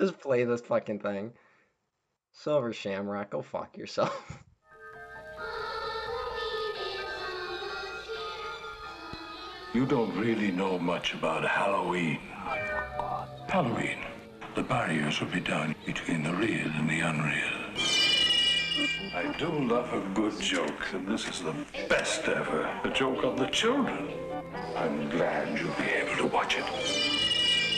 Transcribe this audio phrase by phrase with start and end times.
[0.00, 1.32] Just play this fucking thing.
[2.32, 4.38] Silver Shamrock, go fuck yourself.
[9.74, 12.18] You don't really know much about Halloween.
[13.48, 13.98] Halloween.
[14.54, 17.68] The barriers will be down between the real and the unreal.
[19.14, 21.54] I do love a good joke, and this is the
[21.86, 22.62] best ever.
[22.82, 24.08] A joke on the children.
[24.74, 26.64] I'm glad you'll be able to watch it.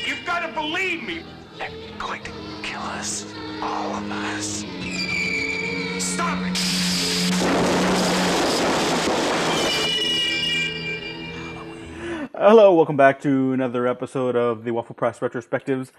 [0.07, 1.25] You've got to believe me.
[1.61, 2.31] They're going to
[2.63, 3.31] kill us.
[3.61, 4.65] All of us.
[6.03, 6.57] Stop it.
[12.35, 15.91] Hello, welcome back to another episode of the Waffle Press Retrospectives.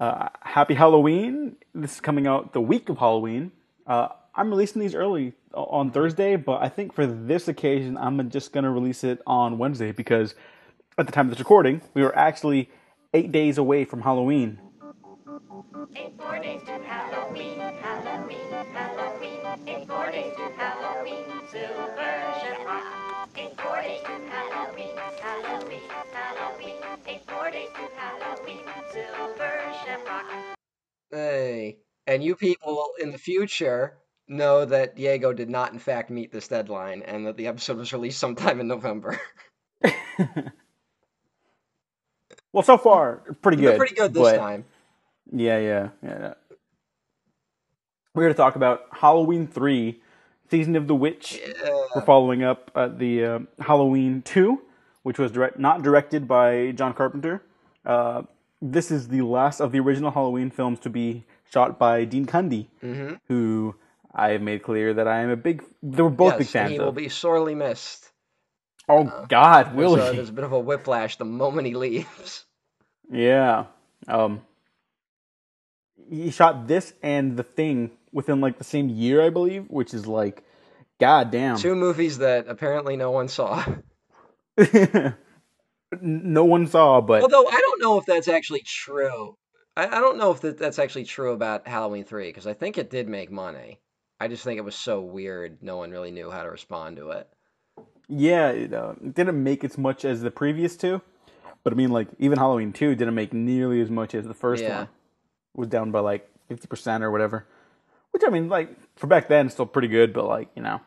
[0.00, 1.56] Uh, happy Halloween!
[1.74, 3.52] This is coming out the week of Halloween.
[3.86, 8.54] Uh, I'm releasing these early on Thursday, but I think for this occasion, I'm just
[8.54, 10.34] going to release it on Wednesday because
[10.96, 12.70] at the time of this recording, we were actually
[13.12, 14.60] eight days away from Halloween.
[15.96, 19.40] Eight more days to Halloween, Halloween, Halloween.
[19.66, 23.28] Eight more days to Halloween, Silver Shamrock.
[23.36, 25.80] Eight more days to Halloween, Halloween,
[26.12, 26.76] Halloween.
[27.08, 28.60] Eight more days to Halloween,
[28.92, 30.26] Silver Shamrock.
[31.10, 36.30] Hey, and you people in the future know that Diego did not, in fact, meet
[36.30, 39.18] this deadline, and that the episode was released sometime in November.
[42.50, 43.78] Well, so far, pretty They're good.
[43.78, 44.64] pretty good this but- time.
[45.32, 46.34] Yeah, yeah, yeah.
[48.14, 50.00] We're here to talk about Halloween 3,
[50.50, 51.40] Season of the Witch.
[51.94, 54.60] We're following up uh, the uh, Halloween 2,
[55.02, 57.42] which was direct, not directed by John Carpenter.
[57.84, 58.22] Uh,
[58.60, 62.66] this is the last of the original Halloween films to be shot by Dean Cundey,
[63.28, 63.74] who
[64.14, 65.62] I have made clear that I am a big.
[65.82, 66.84] They were both yes, big fans he of.
[66.86, 68.10] will be sorely missed.
[68.88, 70.16] oh God, will There's a, he?
[70.16, 72.44] there's a bit of a whiplash the moment he leaves.
[73.10, 73.66] Yeah.
[74.06, 74.42] Um
[76.10, 80.06] he shot this and the thing within like the same year, I believe, which is
[80.06, 80.42] like
[81.00, 81.56] god damn.
[81.56, 83.64] Two movies that apparently no one saw.
[86.00, 89.36] no one saw, but Although I don't know if that's actually true.
[89.76, 92.78] I, I don't know if that, that's actually true about Halloween 3, because I think
[92.78, 93.78] it did make money.
[94.20, 97.10] I just think it was so weird, no one really knew how to respond to
[97.10, 97.28] it.
[98.08, 101.00] yeah, it, uh, it didn't make as much as the previous two.
[101.64, 104.62] But I mean like even Halloween 2 didn't make nearly as much as the first
[104.62, 104.78] Yeah.
[104.78, 104.88] one.
[105.58, 107.44] Was down by like 50% or whatever.
[108.12, 110.80] Which I mean like for back then still pretty good, but like, you know,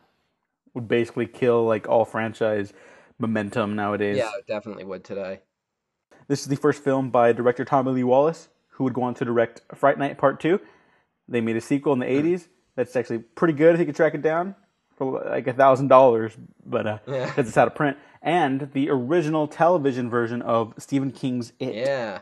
[0.74, 2.72] would basically kill like all franchise
[3.20, 4.18] momentum nowadays.
[4.18, 5.42] Yeah, it definitely would today.
[6.30, 9.26] This is the first film by director Tommy Lee Wallace, who would go on to
[9.26, 10.60] direct Fright Night Part 2.
[11.28, 14.14] They made a sequel in the 80s that's actually pretty good if you could track
[14.16, 14.56] it down
[14.96, 16.32] for like a thousand dollars,
[16.66, 17.26] but uh, Yeah.
[17.26, 17.98] because it's out of print.
[18.22, 22.20] And the original television version of Stephen King's It, Yeah.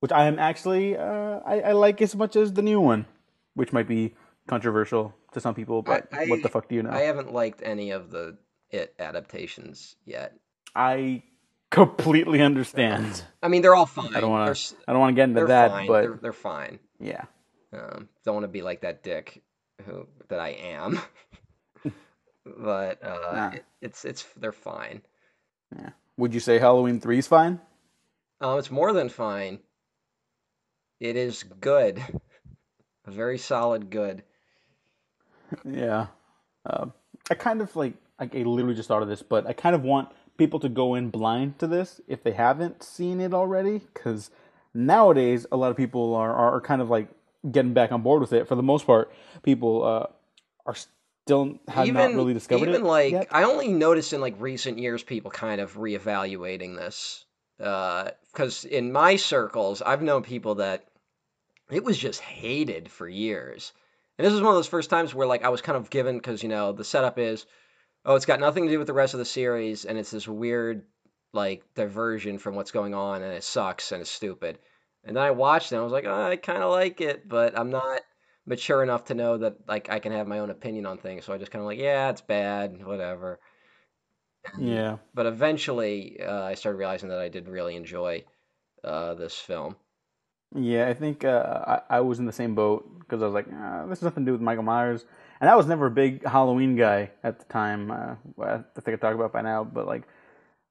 [0.00, 3.06] Which I am actually uh, I, I like as much as the new one,
[3.54, 4.14] which might be
[4.46, 5.82] controversial to some people.
[5.82, 6.90] But I- what the fuck do you know?
[6.90, 8.36] I haven't liked any of the
[8.70, 10.34] It adaptations yet.
[10.74, 11.22] I
[11.70, 13.22] completely understand.
[13.42, 14.14] I mean, they're all fine.
[14.14, 14.74] I don't want to.
[14.86, 15.86] I don't want to get into They're that, fine.
[15.88, 16.78] but they're, they're fine.
[17.00, 17.24] yeah.
[17.72, 19.42] Um, don't want to be like that dick
[19.84, 20.98] who that I am.
[22.44, 23.50] but uh, Nah.
[23.50, 25.02] it, it's it's they're fine.
[25.76, 25.90] Yeah.
[26.16, 27.60] Would you say Halloween three is fine?
[28.40, 29.58] Um, it's more than fine.
[31.00, 32.02] It is good.
[33.06, 34.22] A very solid good.
[35.64, 36.08] Yeah.
[36.66, 36.92] Um,
[37.30, 39.82] I kind of like, like, I literally just thought of this, but I kind of
[39.82, 44.30] want people to go in blind to this if they haven't seen it already, because
[44.74, 47.08] nowadays a lot of people are, are kind of like
[47.50, 48.48] getting back on board with it.
[48.48, 50.06] For the most part, people uh,
[50.66, 53.28] are still have not really discovered even it like yet.
[53.30, 57.24] I only noticed in like recent years people kind of reevaluating this.
[57.58, 60.84] Because in my circles, I've known people that
[61.70, 63.72] it was just hated for years.
[64.18, 66.16] And this was one of those first times where like I was kind of given
[66.16, 67.46] because you know the setup is,
[68.04, 70.26] oh, it's got nothing to do with the rest of the series, and it's this
[70.26, 70.84] weird
[71.32, 74.58] like diversion from what's going on, and it sucks and it's stupid.
[75.04, 77.28] And then I watched it, and I was like, oh, I kind of like it,
[77.28, 78.00] but I'm not
[78.44, 81.24] mature enough to know that like I can have my own opinion on things.
[81.24, 83.38] So I just kind of like, yeah, it's bad, whatever.
[84.58, 84.96] Yeah.
[85.14, 88.24] But eventually, uh, I started realizing that I did really enjoy
[88.82, 89.76] uh, this film.
[90.54, 93.46] Yeah, I think uh, I, I was in the same boat because I was like,
[93.52, 95.04] ah, this has nothing to do with Michael Myers,
[95.40, 97.90] and I was never a big Halloween guy at the time.
[97.90, 100.04] Uh, I think I talked about by now, but like,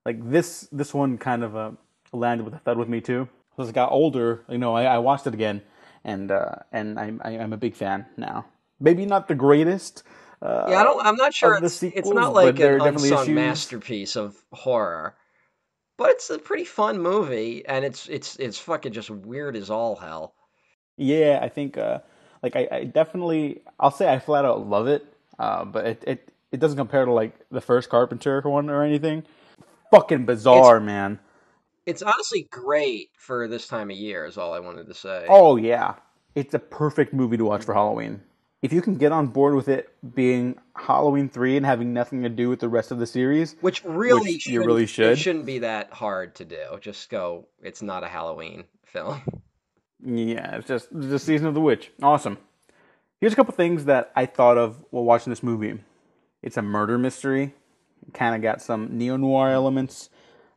[0.04, 1.70] like this this one kind of uh,
[2.12, 3.28] landed with a thud with me too.
[3.56, 5.62] So as I got older, you know, I, I watched it again,
[6.04, 8.46] and uh, and I'm I, I'm a big fan now.
[8.80, 10.02] Maybe not the greatest.
[10.42, 11.04] Uh, Yeah, I don't.
[11.06, 11.54] I'm not sure.
[11.54, 13.34] of the It's, it's not like an definitely unsung issues.
[13.34, 15.14] masterpiece of horror,
[15.98, 19.96] but it's a pretty fun movie, and it's it's it's fucking just weird as all
[19.96, 20.34] hell.
[20.96, 21.98] Yeah, I think uh,
[22.42, 25.04] like I, I definitely I'll say I flat out love it,
[25.38, 29.24] uh, but it, it it doesn't compare to like the first Carpenter one or anything.
[29.90, 31.18] Fucking bizarre, man.
[31.84, 34.24] It's honestly great for this time of year.
[34.24, 35.26] Is all I wanted to say.
[35.28, 35.94] Oh yeah,
[36.36, 38.20] it's a perfect movie to watch for Halloween.
[38.60, 42.28] If you can get on board with it being Halloween three and having nothing to
[42.28, 45.18] do with the rest of the series, which really which you really It should.
[45.18, 46.78] shouldn't be that hard to do.
[46.80, 47.46] Just go.
[47.62, 49.22] It's not a Halloween film.
[50.04, 51.90] Yeah, it's just the season of the witch.
[52.02, 52.38] Awesome.
[53.20, 55.80] Here's a couple things that I thought of while watching this movie.
[56.42, 57.54] It's a murder mystery.
[58.14, 60.08] Kind of got some neo noir elements.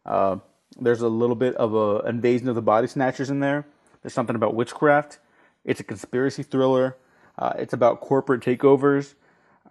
[0.06, 0.38] Uh,
[0.80, 3.65] there's a little bit of a invasion of the body snatchers in there.
[4.01, 5.19] There's something about witchcraft.
[5.65, 6.98] It's a conspiracy thriller.
[7.41, 9.15] Uh, it's about corporate takeovers.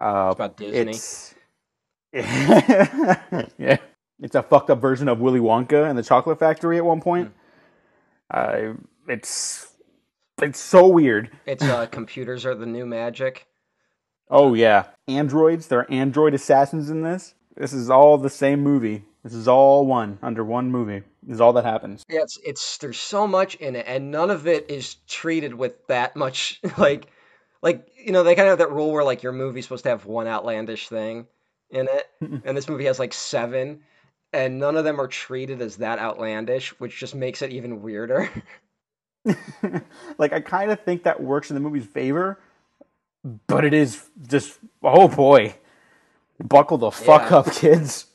[0.01, 0.91] Uh, about Disney.
[0.91, 1.35] It's
[2.13, 3.77] yeah.
[4.19, 7.33] It's a fucked up version of Willy Wonka and the Chocolate Factory at one point.
[8.29, 8.75] Uh,
[9.09, 9.73] it's
[10.43, 11.31] it's so weird.
[11.47, 13.47] It's uh, computers are the new magic.
[14.29, 15.69] Oh yeah, androids.
[15.69, 17.35] There are android assassins in this.
[17.57, 19.05] This is all the same movie.
[19.23, 21.03] This is all one under one movie.
[21.23, 22.03] This is all that happens.
[22.09, 25.87] Yeah, it's it's there's so much in it, and none of it is treated with
[25.87, 27.07] that much like
[27.63, 29.91] like you know they kind of have that rule where like your movie's supposed to
[29.91, 31.27] have one outlandish thing
[31.71, 32.11] in it,
[32.45, 33.81] and this movie has like seven,
[34.33, 38.31] and none of them are treated as that outlandish, which just makes it even weirder.
[40.19, 42.39] like I kind of think that works in the movie's favor,
[43.47, 45.55] but it is just oh boy,
[46.43, 47.39] buckle the fuck Yeah.
[47.39, 48.07] up, kids.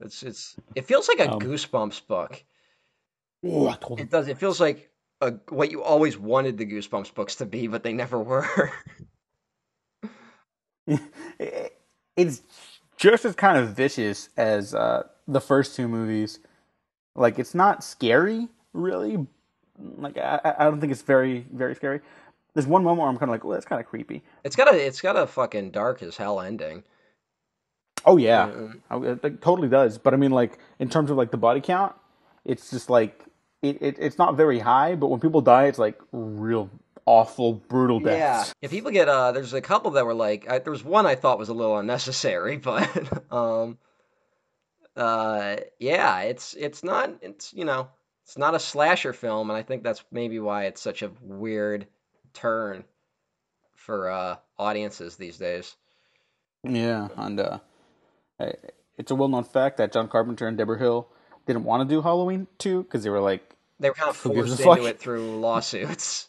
[0.00, 2.42] It's it's it feels like a Um, Goosebumps book.
[3.44, 4.28] Oh, I told It does.
[4.28, 4.89] It feels like
[5.20, 8.72] a, what you always wanted the Goosebumps books to be, but they never were.
[12.16, 12.42] it's
[12.96, 16.38] just as kind of vicious as uh, the first two movies.
[17.14, 19.26] Like it's not scary, really.
[19.78, 22.00] Like I, I- don't think it's very, very scary.
[22.54, 24.22] There's one moment where I'm kind of like, well, that's kind of creepy.
[24.42, 26.82] it's got a it's got a fucking dark as hell ending.
[28.04, 28.80] Oh yeah, Mm.
[28.90, 29.98] I- it, it totally does.
[29.98, 31.94] But I mean, like in terms of like the body count,
[32.44, 33.24] it's just like
[33.62, 34.94] it, it it's not very high.
[34.94, 36.70] But when people die, it's like real
[37.06, 38.38] awful, brutal Yeah.
[38.38, 38.54] deaths.
[38.60, 41.14] Yeah, people get uh there's a couple that were like I, there was one I
[41.14, 43.78] thought was a little unnecessary, but um
[44.96, 47.88] uh yeah, it's it's not it's you know,
[48.24, 51.86] it's not a slasher film and I think that's maybe why it's such a weird
[52.34, 52.84] turn
[53.76, 55.74] for uh audiences these days.
[56.62, 57.58] Yeah, and uh,
[58.98, 61.08] it's a well-known fact that John Carpenter and Debra Hill
[61.46, 63.42] didn't want to do Halloween two because they were like,
[63.78, 64.78] They were kind of forced into fuck?
[64.80, 66.28] it through lawsuits.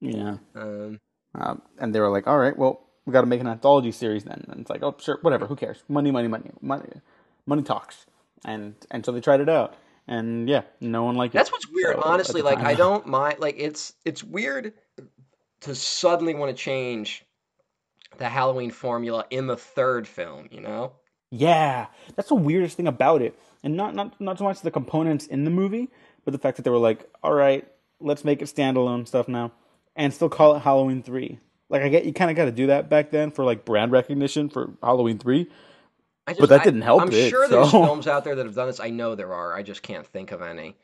[0.00, 1.00] yeah, Um
[1.34, 4.24] um, and they were like, all right, well, we got to make an anthology series
[4.24, 4.44] then.
[4.50, 5.82] And it's like, oh, sure, whatever, who cares?
[5.88, 6.84] Money, money, money, money,
[7.46, 8.04] money talks.
[8.44, 9.74] And and so they tried it out,
[10.08, 11.38] and yeah, no one liked it.
[11.38, 12.42] That's what's weird, So, honestly.
[12.42, 13.38] Like I don't mind.
[13.38, 14.72] Like it's it's weird
[15.60, 17.24] to suddenly want to change
[18.18, 20.48] the Halloween formula in the third film.
[20.50, 20.92] You know?
[21.30, 25.26] Yeah, that's the weirdest thing about it, and not not not so much the components
[25.26, 25.90] in the movie,
[26.24, 27.66] but the fact that they were like, all right,
[28.00, 29.52] let's make it standalone stuff now,
[29.96, 31.38] and still call it Halloween three.
[31.68, 33.92] Like I get you kind of got to do that back then for like brand
[33.92, 35.48] recognition for Halloween three.
[36.28, 38.46] Just, But that I- didn't help I'm it, sure there's so- films out there that
[38.46, 38.78] have done this.
[38.80, 39.56] I know there are.
[39.56, 40.76] I just can't think of any.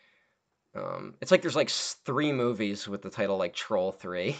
[0.74, 4.36] Um, it's like there's like three movies with the title like Troll Three,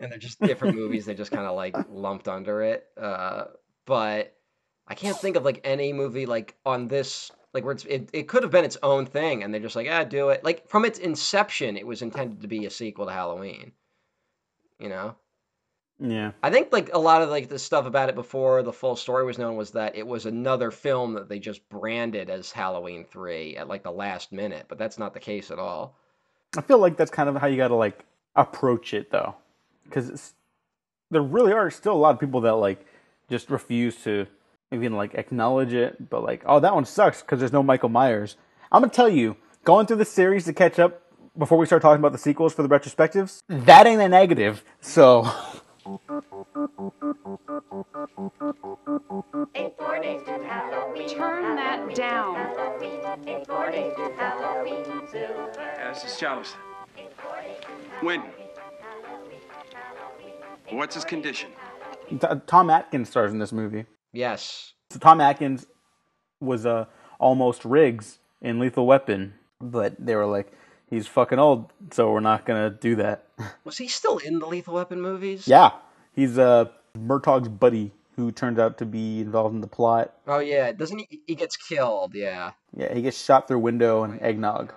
[0.00, 1.04] and they're just different movies.
[1.06, 2.86] They just kind of like lumped under it.
[3.00, 3.44] Uh,
[3.86, 4.34] but
[4.92, 8.28] I can't think of like any movie like on this like where it's, it it
[8.28, 10.44] could have been its own thing, and they're just like ah do it.
[10.44, 13.72] Like from its inception, it was intended to be a sequel to Halloween.
[14.78, 15.16] You know.
[15.98, 18.94] Yeah, I think like a lot of like the stuff about it before the full
[18.94, 23.06] story was known was that it was another film that they just branded as Halloween
[23.06, 25.96] 3 at like the last minute, but that's not the case at all.
[26.54, 28.04] I feel like that's kind of how you got to like
[28.36, 29.36] approach it though,
[29.84, 30.34] because
[31.10, 32.84] there really are still a lot of people that like
[33.30, 34.26] just refuse to
[34.72, 38.36] even like acknowledge it, but like, oh, that one sucks because there's no Michael Myers.
[38.70, 41.02] I'm gonna tell you, going through the series to catch up
[41.36, 44.64] before we start talking about the sequels for the retrospectives, that ain't a negative.
[44.80, 45.28] So
[45.84, 45.98] In
[49.76, 49.92] four
[50.52, 51.08] Halloween.
[51.08, 52.34] Turn that down.
[52.34, 53.28] Halloween.
[53.28, 54.84] In four days to Halloween.
[55.10, 55.50] Silver.
[55.58, 56.54] Uh, this is Chavez.
[56.96, 58.20] In four days to When?
[58.20, 58.46] Halloween.
[59.72, 60.78] Halloween.
[60.78, 61.50] What's his condition?
[62.08, 63.86] T- Tom Atkins stars in this movie.
[64.12, 64.72] Yes.
[64.90, 65.66] So Tom Atkins
[66.40, 66.86] was uh,
[67.18, 70.52] almost Riggs in Lethal Weapon, but they were like,
[70.90, 73.26] he's fucking old, so we're not gonna do that.
[73.64, 75.48] Was he still in the Lethal Weapon movies?
[75.48, 75.70] yeah,
[76.14, 76.66] he's uh,
[76.98, 80.12] Murtaugh's buddy who turns out to be involved in the plot.
[80.26, 82.52] Oh yeah, doesn't he he gets killed, yeah.
[82.76, 84.72] Yeah, he gets shot through window and eggnog.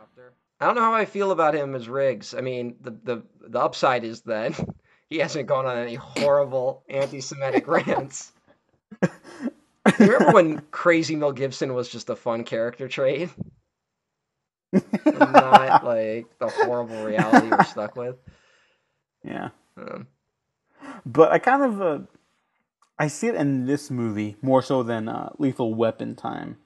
[0.59, 2.33] I don't know how I feel about him as Riggs.
[2.33, 4.53] I mean, the the the upside is that
[5.09, 8.31] he hasn't gone on any horrible anti-Semitic rants.
[9.01, 13.29] You remember when Crazy Mel Gibson was just a fun character trait?
[14.73, 14.83] Not
[15.85, 18.17] like the horrible reality we're stuck with.
[19.23, 19.49] Yeah.
[19.77, 20.07] Um,
[21.05, 21.99] But I kind of uh,
[22.97, 26.57] I see it in this movie more so than uh, Lethal Weapon time,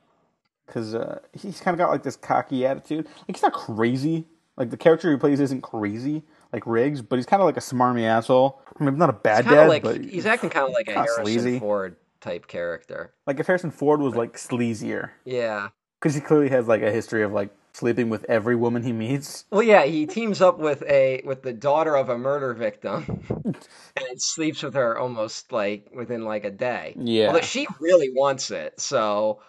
[0.65, 3.05] because uh, he's kind of got like this cocky attitude.
[3.05, 4.27] Like he's not crazy.
[4.57, 7.62] Like the character he plays isn't crazy like Riggs, but he's kind of like a
[7.62, 8.62] smarmy asshole.
[8.79, 11.25] I mean, not a bad dad, like but he's acting kind of like a Harrison
[11.25, 11.59] sleazy.
[11.59, 13.13] Ford type character.
[13.27, 15.69] like if Harrison Ford was like sleazier, Yeah.
[15.99, 19.45] because he clearly has like a history of like sleeping with every woman he meets.
[19.51, 23.23] Well, yeah, he teams up with a with the daughter of a murder victim,
[23.95, 26.93] and sleeps with her almost like within like a day.
[26.97, 27.27] Yeah.
[27.27, 29.41] Although she really wants it, so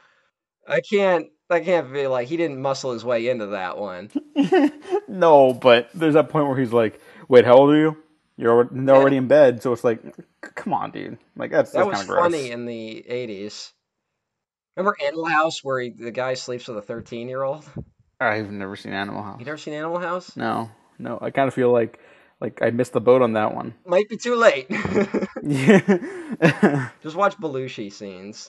[0.68, 4.10] I can't I can't be like he didn't muscle his way into that one.
[5.08, 7.96] no, but there's that point where he's like, "Wait, how old are you?
[8.40, 10.00] You're already, already in bed." So it's like,
[10.40, 11.18] come on, dude.
[11.36, 12.20] Like that's That that's was gross.
[12.32, 13.70] funny in the '80s.
[14.76, 17.64] Remember Animal House, where he, the guy sleeps with a 13 year old?
[18.18, 19.38] I've never seen Animal House.
[19.40, 20.36] You never seen Animal House?
[20.36, 21.18] No, no.
[21.20, 21.98] I kind of feel like
[22.40, 23.74] like I missed the boat on that one.
[23.84, 24.66] Might be too late.
[25.42, 25.80] Yeah.
[27.02, 28.48] Just watch Belushi scenes.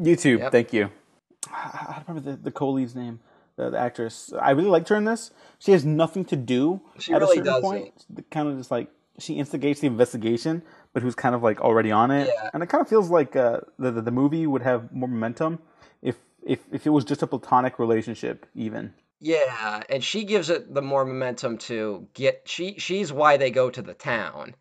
[0.00, 0.52] YouTube, Yep.
[0.52, 0.90] thank you.
[1.52, 3.20] I don't remember the, the co-lead's name,
[3.58, 4.32] the, the actress.
[4.40, 5.32] I really liked her in this.
[5.58, 8.06] She has nothing to do She at really a certain point.
[8.30, 8.88] Kind of just like
[9.18, 10.62] she instigates the investigation,
[10.94, 12.30] but who's kind of like already on it.
[12.32, 12.50] Yeah.
[12.54, 15.58] And it kind of feels like uh, the, the the movie would have more momentum
[16.00, 18.94] if if if it was just a platonic relationship, even.
[19.20, 23.68] Yeah, and she gives it the more momentum to get she she's why they go
[23.68, 24.54] to the town.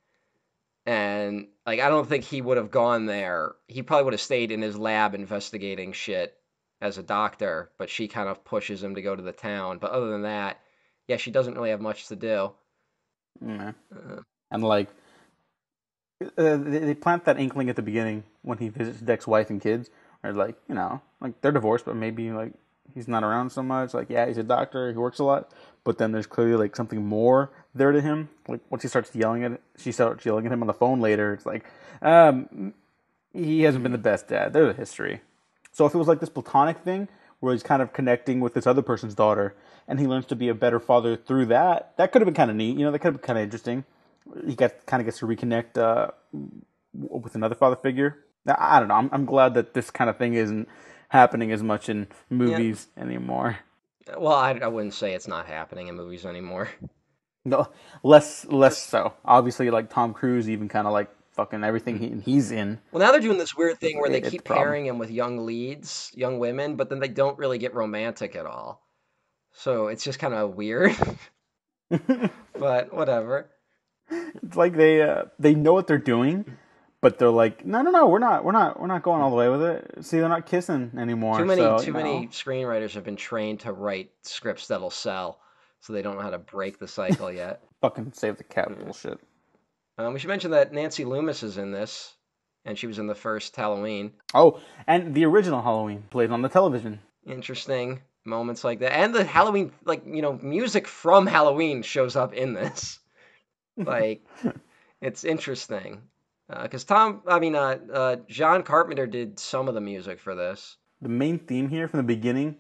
[0.88, 3.54] And like I don't think he would have gone there.
[3.68, 6.37] He probably would have stayed in his lab investigating shit
[6.82, 9.80] as a doctor, but she kind of pushes him to go to the town.
[9.80, 10.60] But other than that,
[11.08, 12.52] yeah, she doesn't really have much to do.
[13.46, 13.72] Yeah.
[13.92, 14.90] Uh, And like,
[16.22, 19.62] uh, they, they plant that inkling at the beginning when he visits Deck's wife and
[19.62, 19.90] kids.
[20.24, 22.54] Or like, you know, like they're divorced, but maybe like
[22.94, 23.94] he's not around so much.
[23.94, 25.52] Like, yeah, he's a doctor, he works a lot,
[25.84, 28.30] but then there's clearly like something more there to him.
[28.48, 31.34] Like once he starts yelling at, she starts yelling at him on the phone later.
[31.34, 31.66] It's like,
[32.02, 32.74] um,
[33.34, 34.54] he hasn't been the best dad.
[34.54, 35.22] There's a history.
[35.78, 37.08] So if it was like this platonic thing
[37.40, 39.56] where he's kind of connecting with this other person's daughter
[39.88, 42.50] and he learns to be a better father through that, that could have been kind
[42.50, 42.76] of neat.
[42.76, 43.86] You know, that could have been kind of interesting.
[44.48, 46.10] He got kind of gets to reconnect uh,
[46.94, 48.26] with another father figure.
[48.48, 48.96] I I don't know.
[48.96, 50.68] I'm, I'm glad that this kind of thing isn't
[51.10, 53.60] happening as much in movies anymore.
[54.18, 56.70] well, I, I wouldn't say it's not happening in movies anymore.
[57.46, 57.70] No,
[58.04, 59.14] less less so.
[59.24, 62.80] Obviously, like Tom Cruise, even kind of like fucking everything he, he's in.
[62.92, 64.66] Well, now they're doing this weird thing where they keep problem.
[64.66, 68.46] pairing him with young leads, young women, but then they don't really get romantic at
[68.46, 68.86] all.
[69.54, 70.96] So it's just kind of weird.
[72.60, 73.50] but whatever.
[74.10, 76.58] It's like they uh, they know what they're doing,
[77.02, 79.36] but they're like, no, no, no, we're not, we're not, we're not going all the
[79.36, 80.06] way with it.
[80.06, 81.38] See, they're not kissing anymore.
[81.38, 82.00] Too many so, too you know.
[82.00, 85.40] many screenwriters have been trained to write scripts that'll sell,
[85.82, 87.62] so they don't know how to break the cycle yet.
[87.82, 89.20] fucking save the cat bullshit.
[89.98, 92.14] Um, we should mention that Nancy Loomis is in this,
[92.66, 94.12] and she was in the first Halloween.
[94.34, 97.00] Oh, and the original Halloween played on the television.
[97.26, 102.34] Interesting moments like that, and the Halloween, like you know, music from Halloween shows up
[102.34, 103.00] in this.
[103.80, 104.26] Like,
[105.02, 106.02] it's interesting
[106.50, 110.78] because Tom, I mean, uh, uh, John Carpenter did some of the music for this.
[111.00, 112.56] The main theme here from the beginning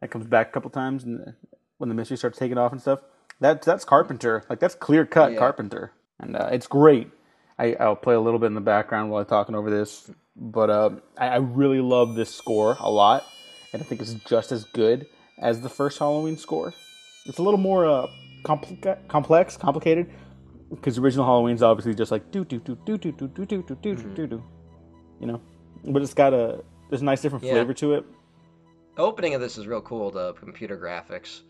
[0.00, 1.34] that comes back a couple times, and
[1.78, 3.00] when the mystery starts taking off and stuff.
[3.40, 4.44] That's that's Carpenter.
[4.48, 5.38] Like that's clear cut Yeah.
[5.38, 7.08] Carpenter, and uh, it's great.
[7.58, 10.70] I, I'll play a little bit in the background while I'm talking over this, but
[10.70, 13.24] uh, I, I really love this score a lot,
[13.72, 15.06] and I think it's just as good
[15.38, 16.72] as the first Halloween score.
[17.26, 18.06] It's a little more uh,
[18.44, 20.10] complica- complex, complicated,
[20.70, 23.62] because the original Halloween's obviously just like do do do do do do do do
[23.62, 24.44] do do do do do,
[25.20, 25.40] you know.
[25.84, 27.52] But it's got a there's a nice different Yeah.
[27.52, 28.04] flavor to it.
[28.96, 30.10] The opening of this is real cool.
[30.10, 31.40] The computer graphics,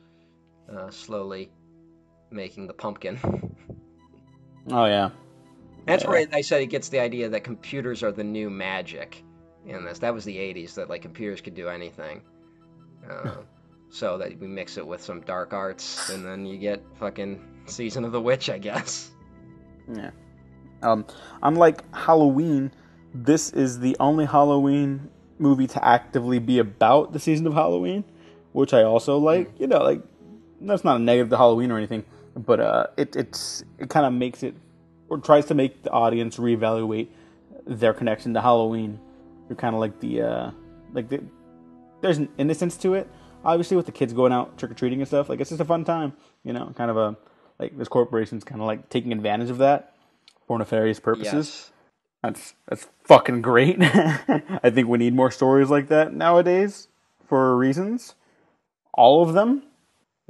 [0.73, 1.51] uh, slowly
[2.31, 3.19] making the pumpkin.
[4.69, 5.11] Oh yeah,
[5.87, 6.11] That's Yeah.
[6.11, 9.23] where I said it gets the idea that computers are the new magic
[9.67, 9.99] in this.
[10.01, 12.23] That was the 80s, that like computers could do anything.
[13.09, 13.31] Uh,
[13.91, 18.05] so that we mix it with some dark arts, and then you get fucking Season
[18.05, 19.11] of the Witch, I guess.
[19.93, 20.11] Yeah.
[20.83, 21.05] Um,
[21.43, 22.71] unlike Halloween,
[23.13, 28.05] this is the only Halloween movie to actively be about the season of Halloween,
[28.53, 29.51] which I also like.
[29.59, 30.03] You know, like
[30.61, 32.05] that's not a negative to Halloween or anything,
[32.37, 34.55] but uh, it it's it kind of makes it
[35.09, 37.09] or tries to make the audience reevaluate
[37.67, 38.99] their connection to Halloween.
[39.49, 40.51] You're kind of like the uh,
[40.93, 41.23] like the,
[42.01, 43.09] there's an innocence to it,
[43.45, 45.65] obviously with the kids going out trick or treating and stuff, like it's just a
[45.65, 46.13] fun time.
[46.45, 47.17] You know, kind of a
[47.59, 49.95] like this corporation's kind of like taking advantage of that
[50.47, 51.33] for nefarious purposes.
[51.33, 51.73] Yes.
[52.23, 53.77] That's that's fucking great.
[53.83, 56.89] I think we need more stories like that nowadays
[57.27, 58.15] for reasons.
[58.93, 59.63] All of them.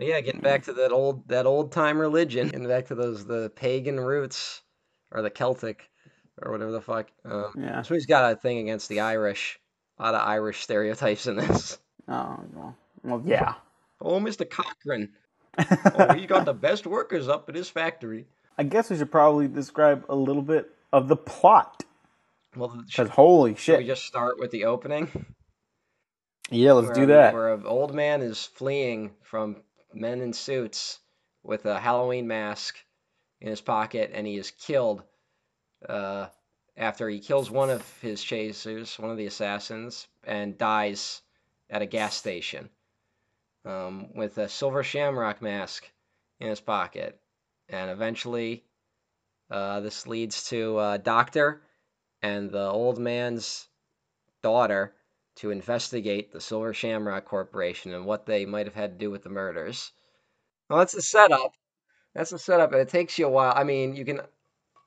[0.00, 3.26] But yeah, getting back to that old that old time religion, getting back to those
[3.26, 4.62] the pagan roots
[5.12, 5.90] or the Celtic
[6.40, 7.10] or whatever the fuck.
[7.22, 7.82] Um, Yeah.
[7.82, 9.60] So he's got a thing against the Irish.
[9.98, 11.76] A lot of Irish stereotypes in this.
[12.08, 13.56] Oh well, well yeah.
[14.00, 14.48] Oh, Mr.
[14.48, 15.10] Cochran.
[15.58, 18.24] Oh, he got the best workers up at his factory.
[18.56, 21.84] I guess we should probably describe a little bit of the plot.
[22.56, 23.80] Well, Because should holy shit!
[23.80, 25.26] we just start with the opening?
[26.50, 27.34] Yeah, let's where do a- that.
[27.34, 29.56] Where an old man is fleeing from
[29.94, 30.98] men in suits
[31.42, 32.76] with a Halloween mask
[33.40, 35.02] in his pocket, and he is killed
[35.88, 36.28] uh,
[36.76, 41.22] after he kills one of his chasers, one of the assassins, and dies
[41.68, 42.68] at a gas station
[43.64, 45.90] um, with a silver shamrock mask
[46.38, 47.20] in his pocket.
[47.68, 48.64] And eventually,
[49.50, 51.62] uh, this leads to a doctor
[52.22, 53.68] and the old man's
[54.42, 54.94] daughter
[55.36, 59.22] to investigate the Silver Shamrock Corporation and what they might have had to do with
[59.22, 59.92] the murders.
[60.68, 61.52] Well, that's the setup.
[62.14, 63.52] That's the setup, and it takes you a while.
[63.56, 64.20] I mean, you can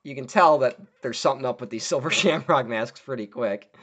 [0.02, 3.74] you can tell that there's something up with these Silver Shamrock masks pretty quick.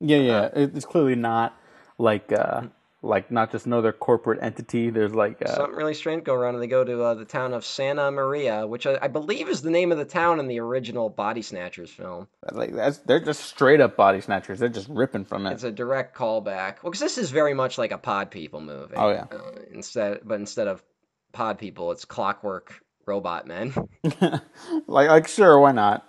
[0.00, 0.44] Yeah, yeah.
[0.54, 1.56] it- it's clearly not
[1.98, 2.62] like uh
[3.02, 4.90] like not just another corporate entity.
[4.90, 7.52] There's like uh Something really strange go around, and they go to uh, the town
[7.52, 10.60] of Santa Mira, which I, I believe is the name of the town in the
[10.60, 12.28] original Body Snatchers film.
[12.52, 14.60] like that's they're just straight up body snatchers.
[14.60, 15.52] They're just ripping from it.
[15.52, 16.82] It's a direct callback.
[16.82, 18.94] Well, because this is very much like a Pod People movie.
[18.96, 19.26] Oh, yeah.
[19.30, 20.82] Uh, instead, but instead of
[21.32, 23.74] Pod People, it's Clockwork Robot Men.
[24.86, 26.06] like like sure, why not?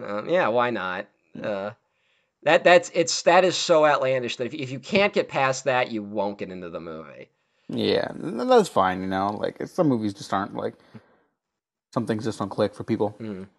[0.00, 1.06] Um, yeah, why not?
[1.42, 1.70] Uh,
[2.44, 5.90] that that's it's that is so outlandish that if if you can't get past that,
[5.90, 7.28] you won't get into the movie.
[7.68, 9.00] Yeah, that's fine.
[9.02, 10.74] You know, like it's, some movies just aren't like
[11.92, 13.14] some things just don't click for people.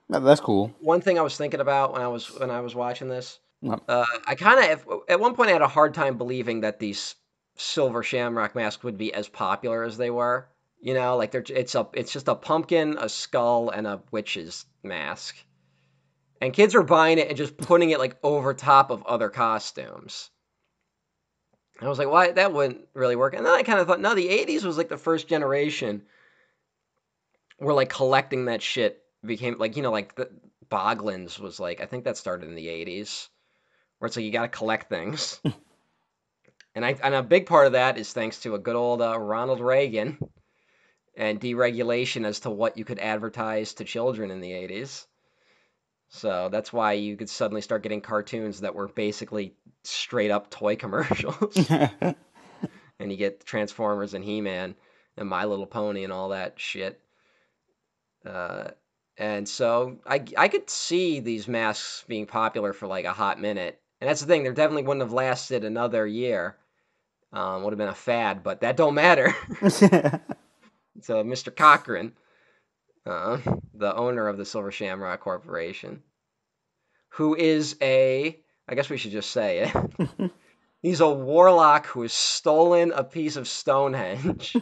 [0.09, 0.73] That- that's cool.
[0.79, 3.39] One thing I was thinking about when I was when I was watching this,
[3.87, 7.15] uh, I kind of at one point I had a hard time believing that these
[7.57, 10.47] silver shamrock masks would be as popular as they were.
[10.81, 14.65] You know, like they're it's a it's just a pumpkin, a skull, and a witch's
[14.81, 15.35] mask.
[16.41, 20.29] And kids are buying it and just putting it like over top of other costumes.
[21.81, 23.33] I was like, why that wouldn't really work.
[23.33, 26.03] And then I kind of thought, no, the '80s was like the first generation
[27.57, 30.29] where like collecting that shit became like you know like the
[30.69, 33.27] Boglins was like I think that started in the '80s,
[33.97, 35.39] where it's like you got to collect things.
[36.75, 39.17] and I and a big part of that is thanks to a good old uh,
[39.19, 40.17] Ronald Reagan
[41.15, 45.05] and deregulation as to what you could advertise to children in the '80s.
[46.09, 50.75] So that's why you could suddenly start getting cartoons that were basically straight up toy
[50.75, 51.55] commercials.
[51.69, 52.15] and
[52.99, 54.75] you get Transformers and He-Man
[55.17, 56.99] and My Little Pony and all that shit.
[58.25, 58.69] Uh,
[59.17, 63.79] and so I I could see these masks being popular for like a hot minute,
[63.99, 64.43] and that's the thing.
[64.43, 66.57] They definitely wouldn't have lasted another year.
[67.31, 69.35] Um, would have been a fad, but that don't matter.
[69.69, 71.55] so Mr.
[71.55, 72.13] Cochran,
[73.05, 73.37] uh,
[73.73, 76.03] the owner of the Silver Shamrock Corporation,
[77.09, 80.31] who is a I guess we should just say it.
[80.81, 84.55] He's a warlock who has stolen a piece of Stonehenge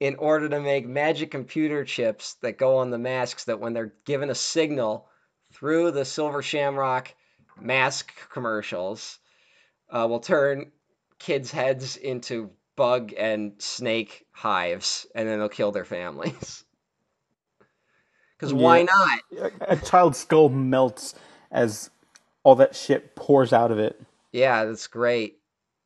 [0.00, 3.94] in order to make magic computer chips that go on the masks that when they're
[4.04, 5.08] given a signal
[5.52, 7.14] through the Silver Shamrock
[7.60, 9.18] mask commercials
[9.90, 10.70] uh, will turn
[11.18, 16.64] kids' heads into bug and snake hives and then they'll kill their families.
[18.38, 19.18] Because why not?
[19.62, 21.16] a child's skull melts
[21.50, 21.90] as
[22.44, 24.00] all that shit pours out of it.
[24.30, 25.40] Yeah, that's great.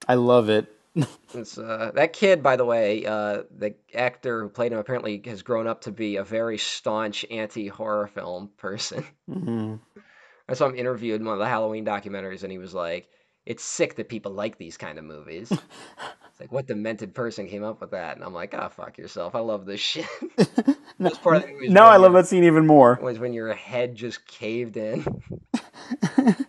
[0.07, 0.66] I love it.
[1.33, 5.40] It's, uh, that kid, by the way, uh, the actor who played him apparently has
[5.40, 9.07] grown up to be a very staunch anti-horror film person.
[9.26, 9.76] hmm
[10.46, 13.09] I saw him interviewed in one of the Halloween documentaries, and he was like,
[13.46, 17.64] "It's sick that people like these kind of movies." it's like, what demented person came
[17.64, 18.16] up with that?
[18.16, 19.35] And I'm like, "Ah, fuck yourself.
[19.35, 20.07] I love this shit."
[21.00, 22.98] Best part Now I love that scene even more.
[23.02, 25.05] Was when your head just caved in.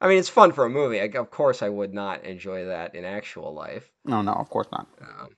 [0.00, 1.00] I mean, it's fun for a movie.
[1.00, 3.90] I, of course, I would not enjoy that in actual life.
[4.04, 4.86] No, no, of course not.
[5.00, 5.30] Um,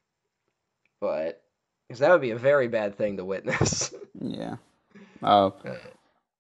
[1.00, 1.40] but
[1.86, 3.94] because that would be a very bad thing to witness.
[4.18, 4.56] Yeah.
[5.22, 5.50] Uh,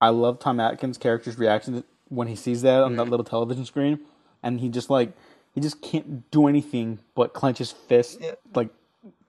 [0.00, 4.00] I love Tom Atkins' character's reaction when he sees that on that little television screen,
[4.42, 5.12] and he just like
[5.54, 8.32] he just can't do anything but clench his fist Yeah.
[8.54, 8.68] like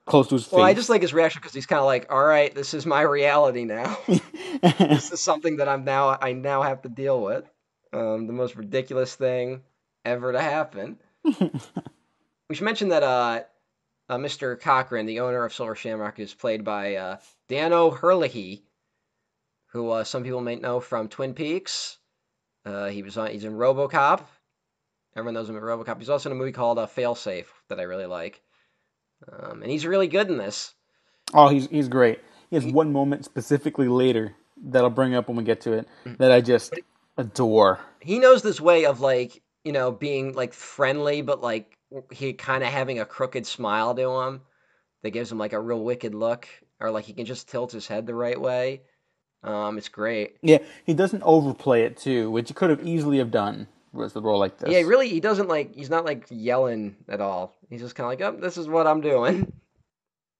[0.06, 0.52] close to his face.
[0.52, 2.86] well, I just like his reaction because he's kind of like, "All right, this is
[2.86, 3.98] my reality now.
[4.62, 7.44] this is something that I'm now I now have to deal with.
[7.92, 9.62] Um, the most ridiculous thing
[10.04, 13.42] ever to happen." we should mention that uh,
[14.08, 14.58] uh, Mr.
[14.58, 17.16] Cochran, the owner of Silver Shamrock, is played by uh,
[17.48, 18.62] Dan O'Herlihy,
[19.72, 21.97] who uh, some people may know from Twin Peaks.
[22.68, 23.30] Uh, he was on.
[23.30, 24.20] He's in RoboCop.
[25.16, 25.98] Everyone knows him in RoboCop.
[25.98, 28.42] He's also in a movie called uh, Failsafe that I really like,
[29.32, 30.74] um, and he's really good in this.
[31.32, 32.20] Oh, he's he's great.
[32.50, 35.88] He has one moment specifically later that I'll bring up when we get to it
[36.18, 36.74] that I just
[37.16, 37.80] adore.
[38.00, 41.78] He knows this way of like you know being like friendly, but like
[42.12, 44.42] he kind of having a crooked smile to him
[45.02, 46.46] that gives him like a real wicked look,
[46.80, 48.82] or like he can just tilt his head the right way.
[49.42, 50.36] Um, it's great.
[50.42, 54.20] Yeah, he doesn't overplay it too, which he could have easily have done with the
[54.22, 54.70] role like this.
[54.70, 55.74] Yeah, really, he doesn't like.
[55.74, 57.54] He's not like yelling at all.
[57.70, 59.52] He's just kind of like, "Oh, this is what I'm doing."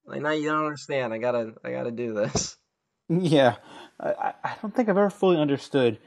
[0.06, 1.12] Like, now you don't understand.
[1.12, 2.56] I gotta, I gotta do this.
[3.10, 3.56] Yeah,
[4.00, 5.98] I, I- I don't think I've ever fully understood,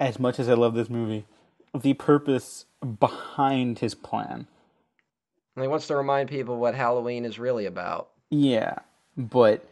[0.00, 1.24] as much as I love this movie,
[1.72, 2.64] the purpose
[2.98, 4.48] behind his plan.
[5.54, 8.08] And he wants to remind people what Halloween is really about.
[8.30, 8.74] Yeah,
[9.16, 9.64] but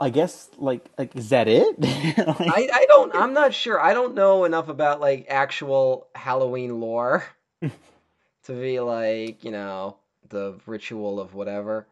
[0.00, 1.78] I guess like like is that it?
[1.80, 3.14] Like- I, I don't.
[3.14, 3.80] I'm not sure.
[3.80, 7.24] I don't know enough about like actual Halloween lore
[7.62, 9.96] to be like, you know,
[10.28, 11.86] the ritual of whatever.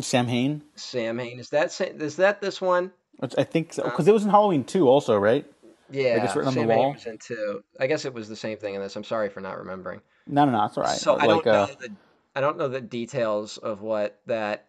[0.00, 2.90] Sam Hain, Sam Hain is that is that this one?
[3.38, 5.46] I think so because it was in Halloween too, also right?
[5.90, 6.94] Yeah, it's written on the wall?
[6.94, 7.62] was in two.
[7.78, 8.96] I guess it was the same thing in this.
[8.96, 10.00] I'm sorry for not remembering.
[10.26, 10.96] No, no, no, it's all right.
[10.96, 11.90] So I don't know uh, the
[12.34, 14.66] I don't know the details of what that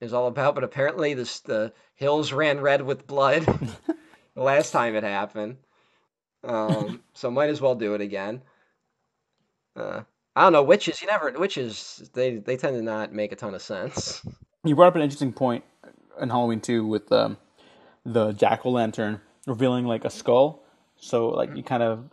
[0.00, 3.42] is all about, but apparently this the hills ran red with blood
[4.34, 5.56] the last time it happened.
[6.44, 8.42] Um, so might as well do it again.
[9.74, 10.02] Uh,
[10.34, 11.00] I don't know witches.
[11.00, 12.08] You never witches.
[12.12, 14.22] They they tend to not make a ton of sense.
[14.64, 15.64] you brought up an interesting point
[16.20, 17.36] in Halloween too with um,
[18.04, 20.62] the jack o' lantern revealing like a skull.
[20.96, 22.10] So like you kind of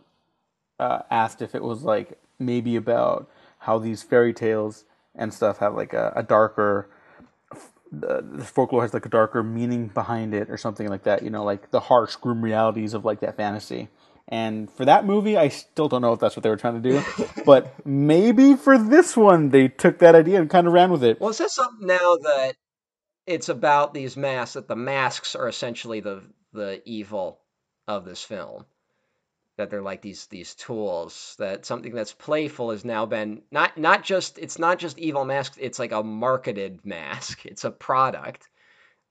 [0.78, 5.74] uh, asked if it was like maybe about how these fairy tales and stuff have
[5.74, 6.90] like a, a darker
[8.00, 11.22] the, the folklore has like a darker meaning behind it or something like that.
[11.22, 13.88] You know, like the harsh, grim realities of like that fantasy.
[14.28, 16.90] And for that movie, I still don't know if that's what they were trying to
[16.90, 17.02] do,
[17.46, 21.20] but maybe for this one, they took that idea and kind of ran with it.
[21.20, 22.54] Well, it says something now that
[23.26, 24.54] it's about these masks.
[24.54, 27.40] That the masks are essentially the the evil
[27.86, 28.64] of this film.
[29.56, 31.36] That they're like these these tools.
[31.38, 35.56] That something that's playful has now been not not just it's not just evil masks.
[35.60, 37.44] It's like a marketed mask.
[37.46, 38.48] It's a product.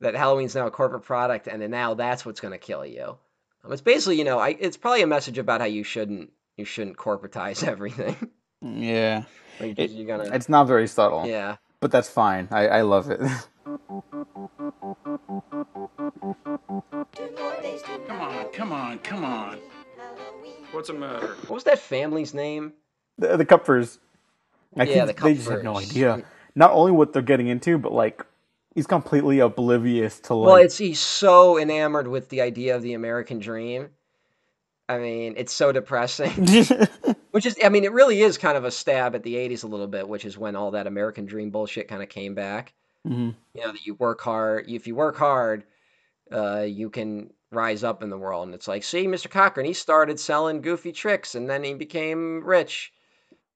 [0.01, 3.17] That Halloween's now a corporate product, and then now that's what's going to kill you.
[3.63, 6.65] Um, it's basically you know I, it's probably a message about how you shouldn't you
[6.65, 8.17] shouldn't corporatize everything.
[8.61, 9.23] Yeah,
[9.61, 11.25] like It- you're gonna it's not very subtle.
[11.25, 11.55] yeah.
[11.79, 12.49] but that's fine.
[12.51, 13.21] I, I love it.
[17.15, 19.59] Two more days to Come on, come on, come on.
[20.73, 21.01] Halloween.
[21.01, 21.35] What's the matter?
[21.47, 22.73] What was that family's name?
[23.17, 23.99] the, the Kupfers.
[24.77, 26.23] I Yeah, think the they just have no idea.
[26.55, 28.25] Not only what they're getting into, but like
[28.75, 30.47] he's completely oblivious to like.
[30.47, 33.89] Well, it's he's so enamored with the idea of the American dream.
[34.89, 36.31] I mean, it's so depressing.
[37.31, 39.67] Which is, I mean, it really is kind of a stab at the '80s a
[39.67, 42.73] little bit, which is when all that American dream bullshit kind of came back.
[43.07, 43.33] Mhm.
[43.55, 44.69] You know, that you work hard.
[44.69, 45.63] If you work hard,
[46.31, 48.45] uh, you can rise up in the world.
[48.47, 49.29] And it's like, see, Mr.
[49.29, 52.91] Cochran, he started selling goofy tricks, and then he became rich.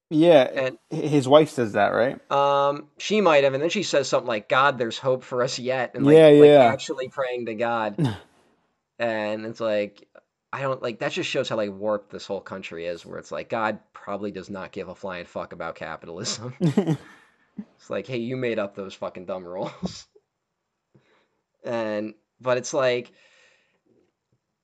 [0.09, 2.19] yeah, and- his wife says that, right?
[2.31, 5.59] Um, she might have, and then she says something like, "God, there's hope for us
[5.59, 8.17] yet," and like, Yeah, like actually praying to God.
[8.99, 10.07] and it's like,
[10.53, 11.11] I don't like that.
[11.11, 14.49] Just shows how like warped this whole country is, where it's like God probably does
[14.49, 16.53] not give a flying fuck about capitalism.
[16.61, 20.07] it's like, hey, you made up those fucking dumb rules.
[21.65, 23.11] and but it's like,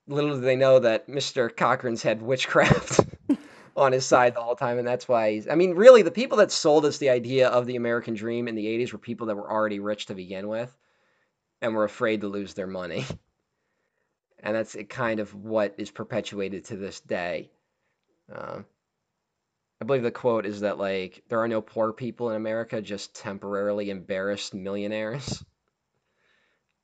[0.08, 3.00] little do they know that Mister Cochran's had witchcraft.
[3.76, 5.48] on his side the whole time, and that's why he's.
[5.48, 8.56] I mean, really, the people that sold us the idea of the American dream in
[8.56, 10.76] the '80s were people that were already rich to begin with,
[11.62, 13.06] and were afraid to lose their money.
[14.46, 17.50] And that's kind of what is perpetuated to this day.
[18.30, 18.66] Um,
[19.80, 23.16] I believe the quote is that like there are no poor people in America, just
[23.16, 25.42] temporarily embarrassed millionaires.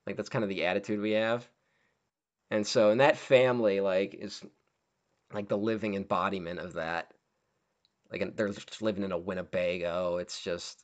[0.08, 1.46] Like that's kind of the attitude we have.
[2.52, 4.44] And so, and that family like is
[5.34, 7.14] like the living embodiment of that.
[8.12, 10.18] Like they're just living in a Winnebago.
[10.18, 10.84] It's just,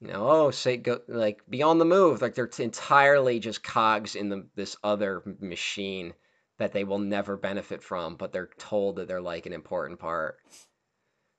[0.00, 2.20] you know, oh, say go like be on the move.
[2.20, 6.12] Like they're entirely just cogs in the this other machine
[6.58, 10.38] that they will never benefit from, but they're told that they're like an important part,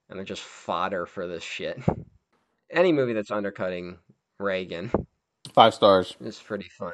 [0.10, 1.82] and they're just fodder for this shit.
[2.70, 3.98] Any movie that's undercutting
[4.40, 4.92] Reagan
[5.54, 6.16] Five stars.
[6.22, 6.94] It's pretty fun.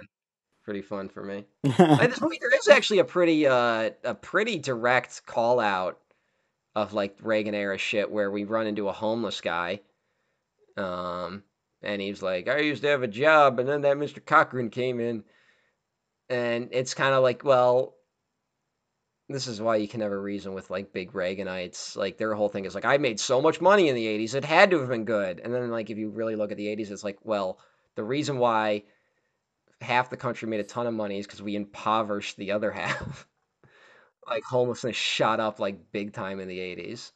[0.64, 1.46] Pretty fun for me.
[1.64, 6.00] This movie, there is actually a pretty, uh, a pretty direct call out
[6.76, 9.82] of like Reagan era shit where we run into a homeless guy.
[10.78, 11.44] Um,
[11.82, 14.26] and he's like, I used to have a job, and then that Mr.
[14.26, 15.24] Cochran came in.
[16.30, 17.96] And it's kind of like, well,
[19.30, 21.96] this is why you can never reason with like big Reaganites.
[21.96, 24.46] Like their whole thing is like, I made so much money in the 80s, it
[24.46, 25.42] had to have been good.
[25.42, 27.60] And then, like, if you really look at the 80s, it's like, well,
[27.96, 28.84] the reason why
[29.84, 33.28] half the country made a ton of money is because we impoverished the other half.
[34.28, 37.12] like homelessness shot up like big time in the 80s.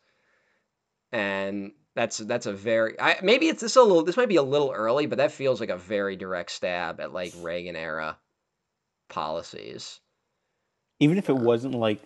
[1.12, 4.44] And that's that's a very I, maybe it's this a little this might be a
[4.44, 8.18] little early, but that feels like a very direct stab at like Reagan era
[9.10, 10.00] policies.
[11.00, 12.04] Even if it wasn't like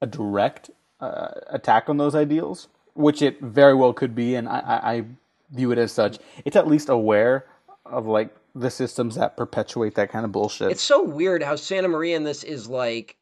[0.00, 4.58] a direct uh, attack on those ideals, which it very well could be, and I,
[4.58, 5.04] I, I
[5.50, 7.46] view it as such, it's at least aware
[7.86, 10.70] of like the systems that perpetuate that kind of bullshit.
[10.70, 13.16] It's so weird how Santa Mira in this is like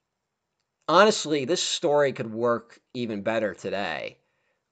[0.89, 4.19] honestly, this story could work even better today.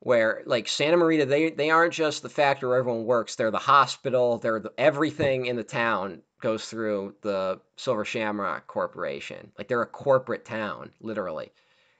[0.01, 3.59] Where like Santa Mira, they they aren't just the factory where everyone works; they're the
[3.59, 4.39] hospital.
[4.39, 9.53] They're the, everything in the town goes through the Silver Shamrock Corporation.
[9.59, 11.53] Like they're a corporate town, literally.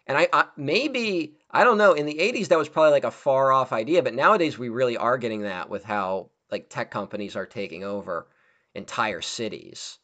[0.07, 1.93] And I, I maybe I don't know.
[1.93, 4.97] In the '80s, that was probably like a far off idea, but nowadays we really
[4.97, 8.29] are getting that with how like tech companies are taking over
[8.75, 9.99] entire cities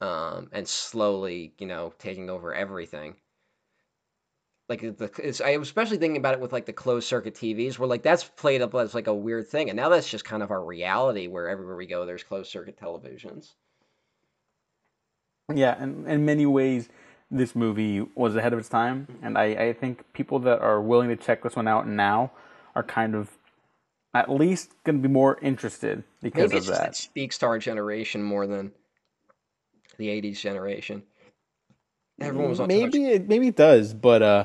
[0.00, 3.16] um, and slowly, you know, taking over everything.
[4.68, 7.78] Like the, it's, I was especially thinking about it with like the closed circuit TVs,
[7.78, 10.42] where like that's played up as like a weird thing, and now that's just kind
[10.42, 13.52] of our reality, where everywhere we go, there's closed circuit televisions.
[15.54, 16.88] Yeah, and in many ways,
[17.30, 21.10] this movie was ahead of its time, and I, I think people that are willing
[21.10, 22.32] to check this one out now
[22.74, 23.36] are kind of
[24.14, 26.78] at least going to be more interested because Maybe of that.
[26.78, 28.72] that speaks to our generation more than
[29.98, 31.02] the '80s generation.
[32.20, 34.44] Everyone was on too much, maybe it maybe it does, but uh,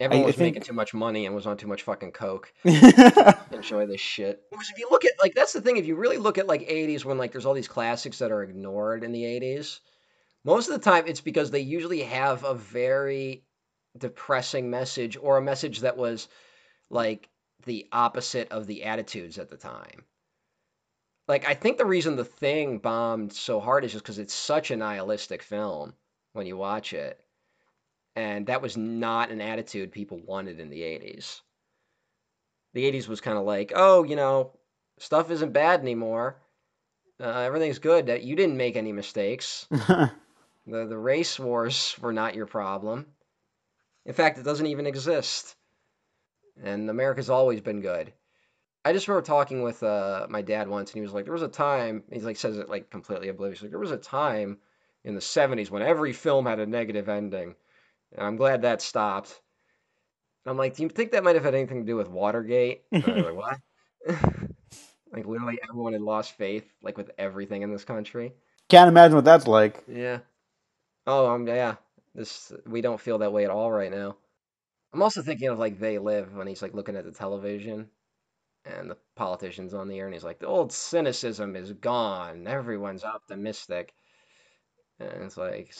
[0.00, 2.52] everyone I was think- making too much money and was on too much fucking coke.
[2.64, 4.42] enjoy this shit.
[4.50, 6.62] Because if you look at like that's the thing, if you really look at like
[6.68, 9.78] 80s when like there's all these classics that are ignored in the 80s,
[10.44, 13.44] most of the time it's because they usually have a very
[13.96, 16.26] depressing message or a message that was
[16.90, 17.28] like
[17.64, 20.04] the opposite of the attitudes at the time.
[21.28, 24.70] Like I think the reason the thing bombed so hard is just because it's such
[24.70, 25.94] a nihilistic film
[26.32, 27.20] when you watch it.
[28.14, 31.40] And that was not an attitude people wanted in the 80s
[32.76, 34.52] the 80s was kind of like, oh, you know,
[34.98, 36.36] stuff isn't bad anymore.
[37.18, 38.06] Uh, everything's good.
[38.06, 39.66] That You didn't make any mistakes.
[40.68, 43.06] The, the race wars were not your problem.
[44.04, 45.54] In fact, it doesn't even exist.
[46.62, 48.12] And America's always been good.
[48.84, 51.42] I just remember talking with uh, my dad once, and he was like, there was
[51.42, 53.60] a time, he's like, says it like completely oblivious.
[53.60, 54.58] Like, there was a time
[55.04, 57.54] in the 70s when every film had a negative ending.
[58.12, 59.40] And I'm glad that stopped.
[60.44, 62.82] And I'm like, do you think that might have had anything to do with Watergate?
[62.92, 63.58] Like, what?
[65.12, 68.32] like literally everyone had lost faith, like with everything in this country.
[68.68, 69.82] can't imagine what that's like.
[69.88, 70.18] Yeah.
[71.06, 71.76] Oh, um, yeah.
[72.14, 74.16] This we don't feel that way at all right now.
[74.96, 77.90] I'm also thinking of like They Live when he's like looking at the television
[78.64, 82.46] and the politicians on the air and he's like, the old cynicism is gone.
[82.46, 83.92] Everyone's optimistic.
[84.98, 85.74] And it's like,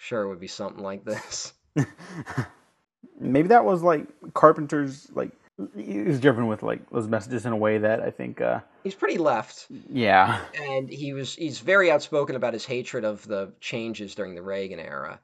[0.00, 1.52] sure it would be something like this.
[3.20, 5.30] Maybe that was like Carpenter's like
[5.76, 8.96] he was driven with like those messages in a way that I think uh He's
[8.96, 9.68] pretty left.
[9.88, 14.42] yeah and he was he's very outspoken about his hatred of the changes during the
[14.42, 15.20] Reagan era.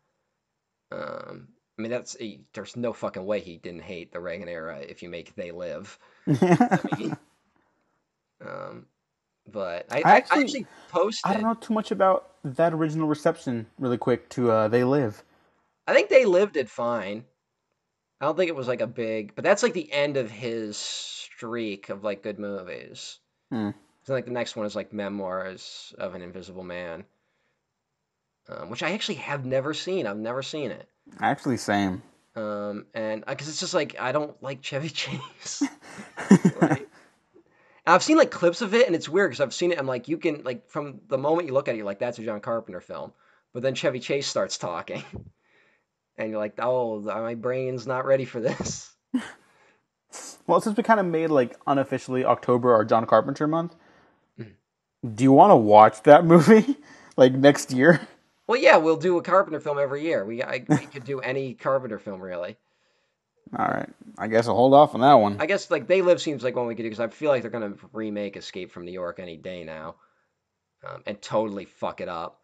[0.93, 4.79] Um, I mean, that's he, there's no fucking way he didn't hate the Reagan era
[4.81, 5.97] if you make They Live.
[6.27, 7.17] I mean,
[8.45, 8.87] um,
[9.51, 11.31] but I, I, I actually- actually, posted.
[11.31, 15.23] I don't know too much about that original reception really quick to uh They Live.
[15.87, 17.25] I think They Live did fine.
[18.21, 20.77] I don't think it was like a big, but that's like the end of his
[20.77, 23.21] streak of like good movies.
[23.53, 23.71] Hmm.
[24.03, 27.05] So like the next one is like Memoirs of an Invisible Man,
[28.49, 30.07] um, which I actually have never seen.
[30.07, 30.88] I've never seen it.
[31.21, 32.03] Actually same.
[32.37, 35.62] Um, and because it's just like I don't like Chevy Chase.
[36.61, 36.88] Like,
[37.87, 39.79] I've seen like clips of it, and it's weird because I've seen it.
[39.79, 42.18] I'm like, you can like from the moment you look at it, you're like, that's
[42.18, 43.12] a John Carpenter film.
[43.55, 45.03] But then Chevy Chase starts talking,
[46.18, 48.92] and you're like, oh, my brain's not ready for this.
[50.47, 53.75] Well, since we kind of made like unofficially October our John Carpenter month,
[54.38, 55.14] Mm-hmm.
[55.14, 56.77] do you want to watch that movie
[57.16, 58.01] like next year?
[58.49, 60.25] Well, yeah, we'll do a Carpenter film every year.
[60.25, 62.57] We I, we could do any Carpenter film really.
[63.57, 65.37] All right, I guess I'll hold off on that one.
[65.39, 67.43] I guess like They Live seems like one we could do because I feel like
[67.43, 69.95] they're gonna remake Escape from New York any day now,
[70.87, 72.41] um, and totally fuck it up.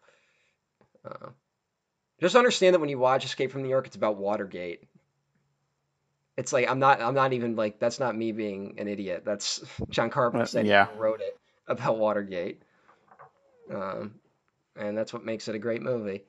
[1.03, 1.29] Uh,
[2.21, 4.87] just understand that when you watch Escape from New York, it's about Watergate.
[6.37, 9.23] It's like I'm not I'm not even like that's not me being an idiot.
[9.25, 10.87] That's John Carpenter Uh, said yeah.
[10.91, 11.37] he wrote it
[11.67, 12.61] about Watergate.
[13.73, 14.15] Um,
[14.75, 16.23] and that's what makes it a great movie.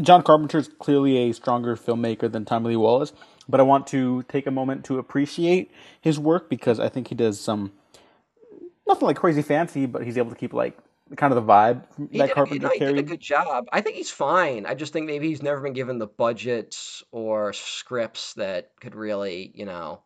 [0.00, 3.12] John Carpenter is clearly a stronger filmmaker than Tommy Lee Wallace,
[3.48, 7.14] but I want to take a moment to appreciate his work because I think he
[7.16, 7.72] does some
[8.86, 10.78] nothing like crazy fancy, but he's able to keep like
[11.16, 13.08] kind of the vibe He that did, Carpenter no, he did a carried.
[13.08, 13.66] good job.
[13.72, 14.66] I think he's fine.
[14.66, 19.50] I just think maybe he's never been given the budgets or scripts that could really,
[19.54, 20.02] you know,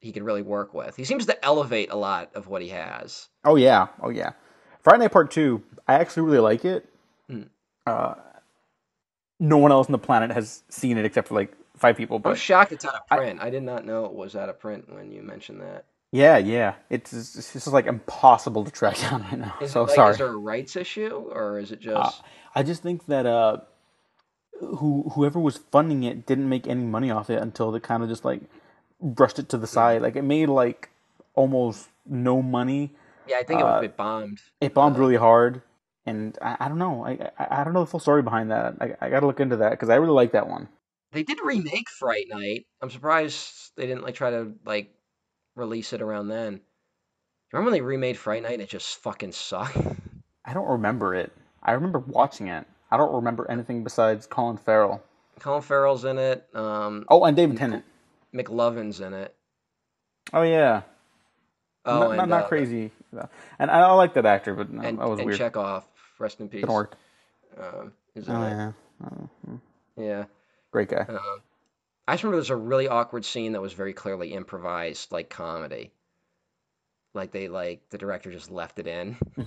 [0.00, 0.96] he could really work with.
[0.96, 3.28] He seems to elevate a lot of what he has.
[3.44, 4.32] Oh yeah, oh yeah.
[4.82, 6.88] Fright Night Part Two, I actually really like it.
[7.28, 7.42] Hmm.
[7.86, 8.14] Uh,
[9.38, 12.20] no one else on the planet has seen it except for like five people.
[12.24, 13.40] I'm shocked it's out of print.
[13.40, 15.86] I, did not know it was out of print when you mentioned that.
[16.12, 19.54] yeah, yeah, it's it's it's just like impossible to track down right now.
[19.60, 20.12] Is so it like, sorry.
[20.12, 21.96] is there a rights issue or is it just?
[21.96, 23.58] Uh, I just think that uh,
[24.60, 28.08] who whoever was funding it didn't make any money off it until they kind of
[28.08, 28.42] just like
[29.00, 30.02] brushed it to the side.
[30.02, 30.90] Like it made like
[31.34, 32.92] almost no money.
[33.30, 34.40] Yeah, I think it, uh, it bombed.
[34.60, 35.62] It bombed really hard,
[36.04, 37.04] and I, I don't know.
[37.06, 38.74] I, I I don't know the full story behind that.
[38.80, 40.68] I I got to look into that because I really like that one.
[41.12, 42.66] They did remake Fright Night.
[42.82, 44.92] I'm surprised they didn't like try to like
[45.56, 46.60] release it around then.
[47.52, 49.76] Remember when they remade Fright Night and it just fucking sucked?
[50.44, 51.32] I don't remember it.
[51.62, 52.64] I remember watching it.
[52.90, 55.02] I don't remember anything besides Colin Farrell.
[55.40, 56.46] Colin Farrell's in it.
[56.54, 57.84] Um, Oh, and David Tennant.
[58.34, 59.34] McLovin's in it.
[60.32, 60.82] Oh yeah.
[61.86, 62.90] Oh, not, and, not, not uh, crazy.
[63.58, 65.40] And I, like that actor, but no, And, that was and weird.
[65.40, 65.84] Chekov,
[66.18, 66.60] rest in peace.
[66.60, 66.96] Didn't work.
[67.58, 67.92] Um,
[68.28, 68.72] Oh yeah.
[69.04, 69.60] Oh,
[69.96, 70.24] Yeah.
[70.72, 71.06] great guy.
[71.08, 71.42] Um,
[72.06, 75.92] I just remember there's a really awkward scene that was very clearly improvised, like comedy.
[77.14, 79.16] Like they like the director just left it in,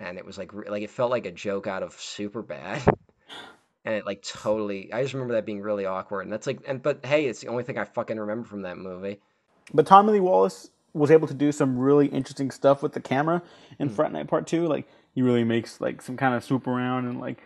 [0.00, 2.86] and it was like like it felt like a joke out of Superbad,
[3.84, 4.92] and it like totally.
[4.92, 7.48] I just remember that being really awkward, and that's like, and but hey, it's the
[7.48, 9.20] only thing I fucking remember from that movie.
[9.74, 13.42] But Tommy Lee Wallace was able to do some really interesting stuff with the camera
[13.78, 13.94] in hmm.
[13.94, 14.66] Fright Night Part Two.
[14.66, 17.42] Like he really makes like some kind of swoop around and like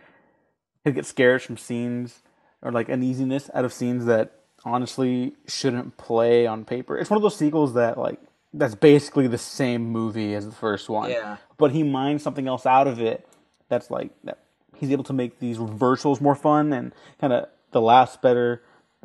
[0.85, 2.23] he'll get scared from scenes
[2.63, 4.33] or like uneasiness out of scenes that
[4.65, 6.97] honestly shouldn't play on paper.
[6.99, 8.21] It's one of those sequels that like
[8.53, 11.11] that's basically the same movie as the first one.
[11.11, 11.37] Yeah.
[11.57, 13.27] But he mines something else out of it
[13.69, 14.39] that's like that
[14.77, 18.63] he's able to make these reversals more fun and kind of the laughs better.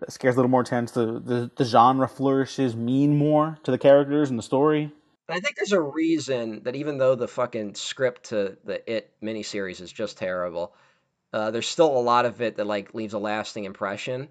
[0.09, 0.91] Scares a little more tense.
[0.91, 4.91] The, the the genre flourishes mean more to the characters and the story.
[5.29, 9.81] I think there's a reason that even though the fucking script to the It miniseries
[9.81, 10.73] is just terrible,
[11.33, 14.27] uh, there's still a lot of it that like leaves a lasting impression.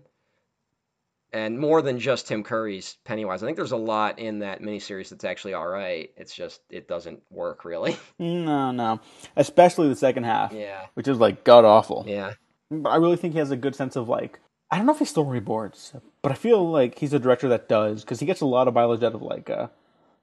[1.32, 5.08] And more than just Tim Curry's Pennywise, I think there's a lot in that miniseries
[5.08, 6.10] that's actually all right.
[6.16, 7.96] It's just it doesn't work really.
[8.20, 9.00] No, no,
[9.34, 12.04] especially the second half, yeah, which is like god awful.
[12.06, 12.34] yeah.
[12.70, 14.38] But I really think he has a good sense of like
[14.70, 18.02] I don't know if he storyboards, but I feel like he's a director that does
[18.02, 19.68] because he gets a lot of mileage out of like uh,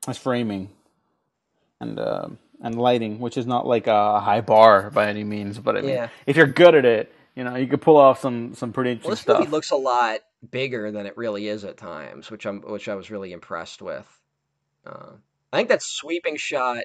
[0.08, 0.69] his framing
[1.80, 2.27] and uh,
[2.62, 5.58] and lighting, which is not like a high bar by any means.
[5.60, 6.10] But I mean, Yeah.
[6.25, 9.10] if you're good at it, you know, you could pull off some some pretty interesting
[9.10, 9.39] Well, this stuff.
[9.39, 12.95] movie looks a lot bigger than it really is at times, which I'm which I
[12.95, 14.06] was really impressed with.
[14.86, 15.12] Uh,
[15.54, 16.84] I think that sweeping shot.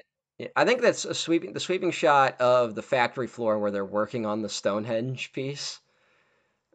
[0.55, 4.25] I think that's a sweeping the sweeping shot of the factory floor where they're working
[4.25, 5.79] on the Stonehenge piece.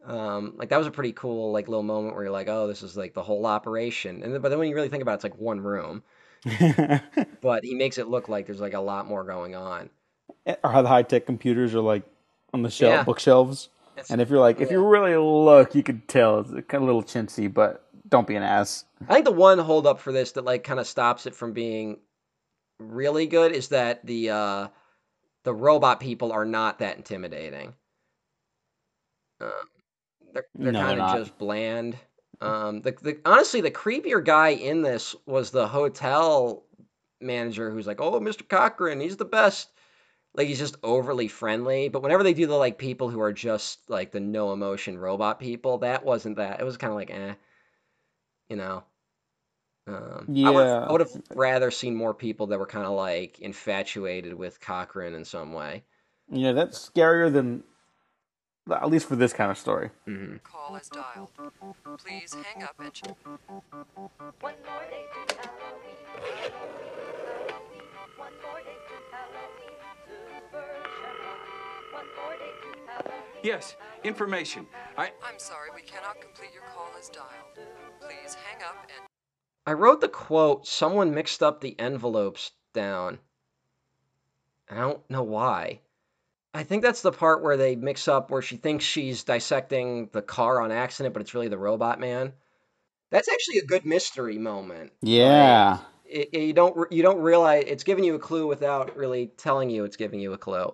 [0.05, 2.83] Um, like that was a pretty cool like little moment where you're like, oh, this
[2.83, 5.15] is like the whole operation, and then, but then when you really think about it,
[5.15, 6.03] it's like one room.
[7.41, 9.89] But he makes it look like there's like a lot more going on.
[10.45, 12.03] or how the high tech computers are like
[12.53, 13.03] on the shelf Yeah.
[13.03, 13.69] bookshelves.
[13.95, 16.81] It's- And if you're like, if you really look, you could tell it's kind of
[16.83, 18.85] a little chintzy, but don't be an ass.
[19.09, 21.99] I think the one holdup for this that like kind of stops it from being
[22.79, 24.67] really good is that the uh,
[25.43, 27.73] the robot people are not that intimidating.
[29.41, 29.49] Uh,
[30.33, 31.97] they're they're No, kind of just bland.
[32.41, 36.65] Um, the, the honestly, the creepier guy in this was the hotel
[37.21, 38.43] manager who's like, "Oh, Mr.
[38.43, 39.71] Cochran, he's the best."
[40.35, 41.89] Like he's just overly friendly.
[41.89, 45.39] But whenever they do the like people who are just like the no emotion robot
[45.39, 46.59] people, that wasn't that.
[46.61, 47.35] It was kind of like, eh,
[48.49, 48.83] you know.
[49.87, 50.87] Um, Yeah.
[50.87, 55.13] I would have rather seen more people that were kind of like infatuated with Cochran
[55.13, 55.83] in some way.
[56.29, 57.63] Yeah, that's scarier than,
[58.71, 59.89] at least for this kind of story.
[60.07, 60.37] Mm-hmm.
[60.43, 61.31] Call is dialed.
[61.97, 63.01] Please hang up and.
[64.39, 65.99] One more day to Halloween.
[67.49, 67.87] Halloween.
[68.17, 69.77] One more day to Halloween.
[71.91, 73.23] One more day to Halloween.
[73.43, 74.65] Yes, information.
[74.97, 75.11] I.
[75.23, 77.67] I'm sorry, we cannot complete your call as dialed.
[77.99, 79.07] Please hang up and.
[79.65, 80.65] I wrote the quote.
[80.67, 83.19] Someone mixed up the envelopes down.
[84.69, 85.81] I don't know why.
[86.53, 90.21] I think that's the part where they mix up where she thinks she's dissecting the
[90.21, 92.33] car on accident, but it's really the robot man.
[93.09, 94.91] That's actually a good mystery moment.
[95.01, 95.79] Yeah.
[96.05, 99.69] It, it- you don't you don't realize it's giving you a clue without really telling
[99.69, 100.73] you it's giving you a clue.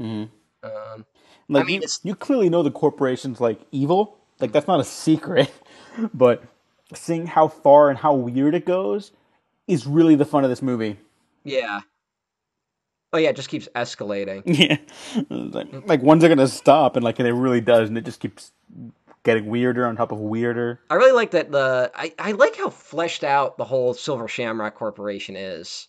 [0.00, 0.28] Mhm.
[0.62, 1.06] Um,
[1.48, 4.18] Like mean, you, you clearly know the corporation's like evil.
[4.40, 5.50] Like that's not a secret.
[6.14, 6.42] but
[6.94, 9.12] seeing how far and how weird it goes
[9.66, 10.98] is really the fun of this movie.
[11.44, 11.80] yeah.
[13.16, 14.42] Oh yeah, it just keeps escalating.
[14.44, 14.76] Yeah.
[15.30, 16.96] like, like when's it gonna stop?
[16.96, 18.52] And like and it really does, and it just keeps
[19.22, 20.80] getting weirder on top of weirder.
[20.90, 24.74] I really like that the I, I like how fleshed out the whole Silver Shamrock
[24.74, 25.88] Corporation is.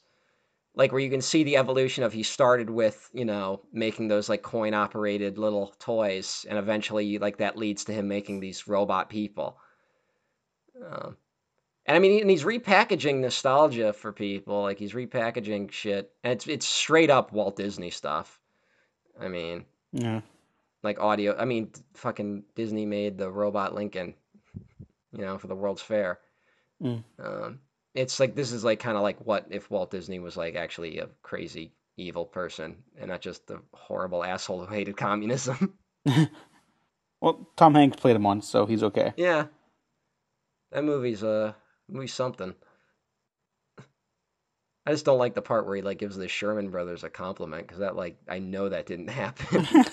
[0.73, 4.29] Like where you can see the evolution of he started with, you know, making those
[4.29, 9.09] like coin operated little toys and eventually like that leads to him making these robot
[9.09, 9.57] people.
[10.89, 11.17] Um,
[11.87, 16.47] and I mean and he's repackaging nostalgia for people, like he's repackaging shit and it's
[16.47, 18.39] it's straight up Walt Disney stuff.
[19.19, 20.21] I mean, Yeah.
[20.83, 21.35] like audio.
[21.37, 24.13] I mean, fucking Disney made the robot Lincoln,
[25.11, 26.19] you know, for the World's Fair.
[26.83, 27.03] Mm.
[27.17, 27.59] Um,
[27.95, 30.99] it's like this is like kind of like what if Walt Disney was like actually
[30.99, 35.73] a crazy evil person and not just the horrible asshole who hated communism.
[37.19, 39.11] Well, Tom Hanks played him once, so he's okay.
[39.17, 39.47] yeah,
[40.71, 41.53] that movie's uh
[41.89, 42.53] movie's something.
[44.85, 47.67] I just don't like the part where he like gives the Sherman brothers a compliment
[47.67, 49.67] because that like I know that didn't happen.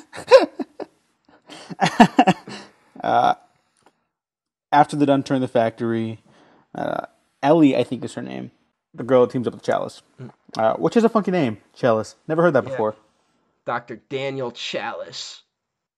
[4.73, 6.21] After the done turn the factory,
[6.75, 7.07] uh,
[7.43, 8.51] Ellie, I think is her name,
[8.93, 10.03] the girl that teams up with Challis,
[10.59, 12.15] uh, which is a funky name, Challis.
[12.27, 12.71] Never heard that Yeah.
[12.71, 12.97] before.
[13.67, 13.97] Dr.
[13.97, 15.43] Daniel Challis.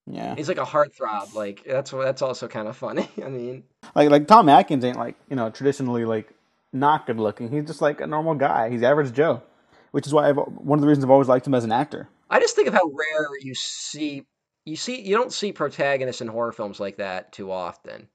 [0.07, 0.35] Yeah.
[0.37, 1.35] He's like a heartthrob.
[1.35, 3.09] Like that's that's also kind of funny.
[3.25, 6.33] I mean, Like like Tom Atkins ain't like you know traditionally like
[6.73, 7.51] not good looking.
[7.51, 8.71] He's just like a normal guy.
[8.71, 9.43] He's average Joe,
[9.91, 12.09] which is why I've one of the reasons I've always liked him as an actor.
[12.31, 14.25] I just think of how rare you see
[14.65, 18.09] you see you don't see protagonists in horror films like that too often.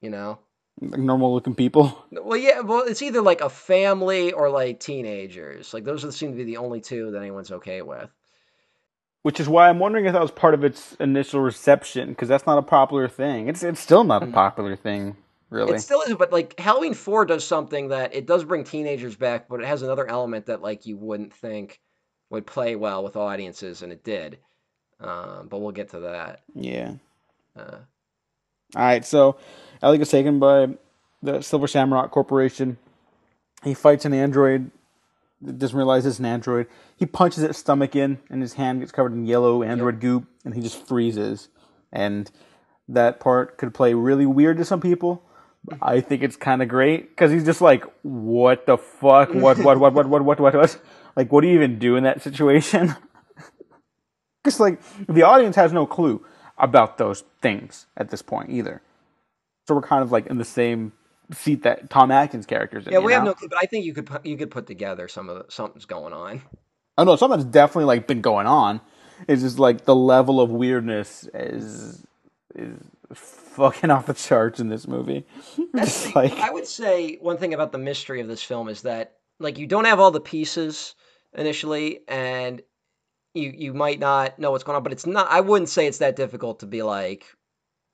[0.00, 0.38] You know?
[0.80, 1.98] Like normal looking people.
[2.24, 5.74] Well, yeah, well, it's either like a family or like teenagers.
[5.74, 8.10] Like those seem to be the only two that anyone's okay with.
[9.22, 12.46] Which is why I'm wondering if that was part of its initial reception, because that's
[12.46, 13.48] not a popular thing.
[13.48, 15.16] It's it's still not a popular thing,
[15.48, 15.74] really.
[15.76, 19.48] It still is, but like Halloween Four does something that it does bring teenagers back,
[19.48, 21.80] but it has another element that like you wouldn't think
[22.30, 24.38] would play well with audiences, and it did.
[25.00, 26.42] Um, but we'll get to that.
[26.54, 26.94] yeah.
[27.56, 27.78] Uh,
[28.74, 29.36] All right, so
[29.82, 30.68] Ellie gets taken by
[31.22, 32.78] the Silver Shamrock Corporation.
[33.62, 34.70] He fights an android
[35.44, 36.66] doesn't realize it's an android.
[36.96, 40.00] He punches its stomach in, and his hand gets covered in yellow android yep.
[40.00, 41.48] goop, and he just freezes.
[41.92, 42.30] And
[42.88, 45.24] that part could play really weird to some people.
[45.80, 49.32] I think it's kind of great because he's just like, "What the fuck?
[49.32, 49.58] What?
[49.58, 49.78] What?
[49.78, 49.94] What?
[49.94, 50.06] What?
[50.08, 50.24] What?
[50.24, 50.40] What?
[50.40, 50.54] What?
[50.54, 50.80] what?
[51.16, 52.94] Like, what do you even do in that situation?"
[54.42, 56.26] Because like the audience has no clue
[56.58, 58.82] about those things at this point either,
[59.68, 60.94] so we're kind of like in the same
[61.32, 62.92] seat that Tom Atkins characters in.
[62.92, 65.08] yeah, we have no clue, but I think you could put, you could put together
[65.08, 66.42] some of the, something's going on.
[66.98, 68.80] Oh no, something's definitely like been going on.
[69.28, 72.04] It's just like the level of weirdness is
[72.54, 72.76] is
[73.14, 75.26] fucking off the charts in this movie.
[75.72, 79.14] That's like I would say one thing about the mystery of this film is that
[79.38, 80.94] like you don't have all the pieces
[81.34, 82.62] initially, and
[83.34, 84.82] you you might not know what's going on.
[84.82, 85.30] But it's not.
[85.30, 87.26] I wouldn't say it's that difficult to be like,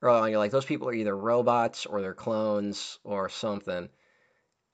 [0.01, 3.89] oh, you're like those people are either robots or they're clones or something,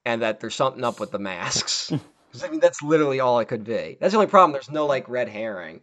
[0.05, 1.91] and that there's something up with the masks.
[2.31, 3.97] 'Cause, I mean, that's literally all it could be.
[3.99, 4.51] That's the only problem.
[4.51, 5.81] There's no like red herring.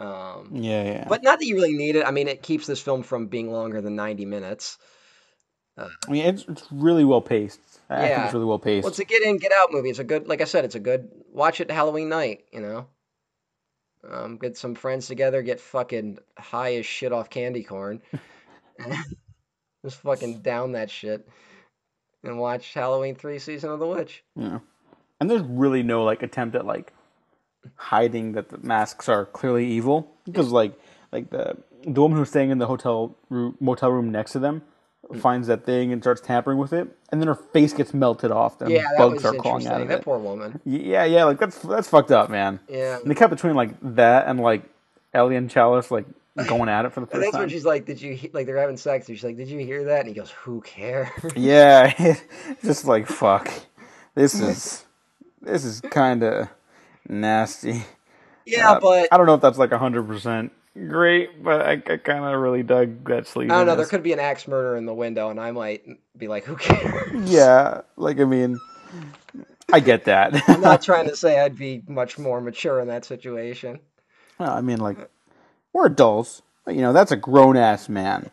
[0.00, 1.06] Um, yeah, yeah.
[1.08, 2.06] but not that you really need it.
[2.06, 4.78] I mean, it keeps this film from being longer than 90 minutes.
[5.76, 7.60] I mean, it's, it's really well paced.
[7.90, 8.24] I think Yeah.
[8.24, 8.84] it's really well paced.
[8.84, 9.90] Well, it's a get in, get out movie.
[9.90, 12.44] It's a good, like I said, it's a good watch it Halloween night.
[12.52, 12.86] You know,
[14.08, 18.02] um, get some friends together, get fucking high as shit off candy corn,
[19.84, 21.28] just fucking down that shit,
[22.22, 24.22] and watch Halloween three, season of the witch.
[24.36, 24.58] Yeah.
[25.20, 26.92] And there's really no like attempt at like
[27.76, 30.78] hiding that the masks are clearly evil because like
[31.12, 31.56] like the
[31.86, 34.62] the woman who's staying in the hotel room, motel room next to them
[35.10, 35.18] mm.
[35.18, 38.60] finds that thing and starts tampering with it and then her face gets melted off
[38.60, 40.04] and Yeah, bugs are crawling out of That it.
[40.04, 40.60] poor woman.
[40.64, 42.60] Yeah, yeah, like that's that's fucked up, man.
[42.68, 42.98] Yeah.
[42.98, 44.64] And they kept between like that and like
[45.14, 46.06] Ellie and Challis like
[46.48, 47.40] going at it for the And first that's time.
[47.42, 49.84] when she's like, "Did you like they're having sex?" And she's like, "Did you hear
[49.84, 52.14] that?" And he goes, "Who cares?" Yeah,
[52.64, 53.50] just like fuck.
[54.14, 54.84] This is
[55.42, 56.48] this is kind of
[57.08, 57.82] nasty.
[58.46, 61.96] yeah, Uh, but I don't know if that's like hundred percent great, but I, I
[61.98, 63.50] kind of really dug that sleeve.
[63.50, 63.76] I don't know.
[63.76, 65.84] There could be an axe murder in the window, and I might
[66.16, 68.58] be like, "Who cares?" Yeah, like I mean,
[69.72, 70.34] I get that.
[70.48, 73.78] I'm not trying to say I'd be much more mature in that situation.
[74.38, 74.98] Well, I mean, like
[75.74, 76.40] we're adults.
[76.66, 78.30] You know, that's a grown ass man.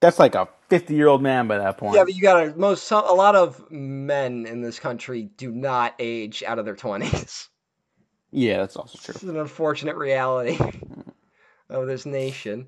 [0.00, 1.94] That's like a fifty year old man by that point.
[1.94, 5.94] Yeah, but you gotta most some, a lot of men in this country do not
[6.00, 7.48] age out of their twenties.
[8.32, 9.12] yeah, that's also true.
[9.14, 10.58] It's an unfortunate reality
[11.70, 12.66] of this nation,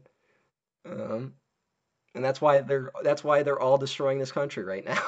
[0.88, 1.34] um,
[2.14, 5.02] and that's why they're that's why they're all destroying this country right now.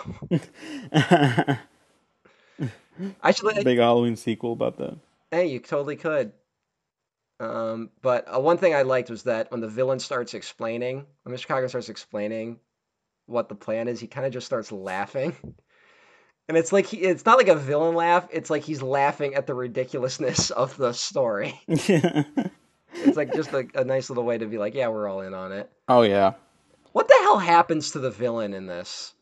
[3.22, 4.97] Actually, Big Halloween sequel about that.
[5.30, 6.32] Hey, you totally could.
[7.39, 11.34] Um, but uh, one thing I liked was that when the villain starts explaining, when
[11.34, 11.47] Mr.
[11.47, 12.59] Cochran starts explaining
[13.26, 15.37] what the plan is, he kind of just starts laughing.
[16.49, 18.28] And it's like he, it's not like a villain laugh.
[18.32, 21.61] It's like he's laughing at the ridiculousness of the story.
[22.99, 25.34] It's like just a, a nice little way to be like, yeah, we're all in
[25.34, 25.70] on it.
[25.87, 26.32] oh yeah,
[26.93, 29.12] What the hell happens to the villain in this?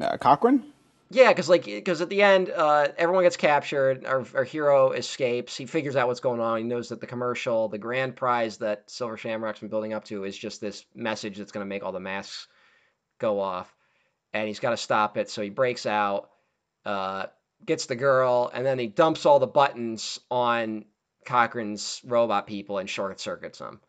[0.00, 0.64] uh, Cochran.
[1.12, 4.04] Yeah, because like because at the end, uh, everyone gets captured.
[4.04, 5.56] Our, our hero escapes.
[5.56, 6.58] He figures out what's going on.
[6.58, 10.22] He knows that the commercial, the grand prize that Silver Shamrock's been building up to,
[10.22, 12.46] is just this message that's going to make all the masks
[13.18, 13.74] go off,
[14.32, 15.28] and he's got to stop it.
[15.28, 16.30] So he breaks out,
[16.86, 17.26] uh,
[17.66, 20.84] gets the girl, and then he dumps all the buttons on
[21.26, 23.80] Cochran's robot people and short circuits them.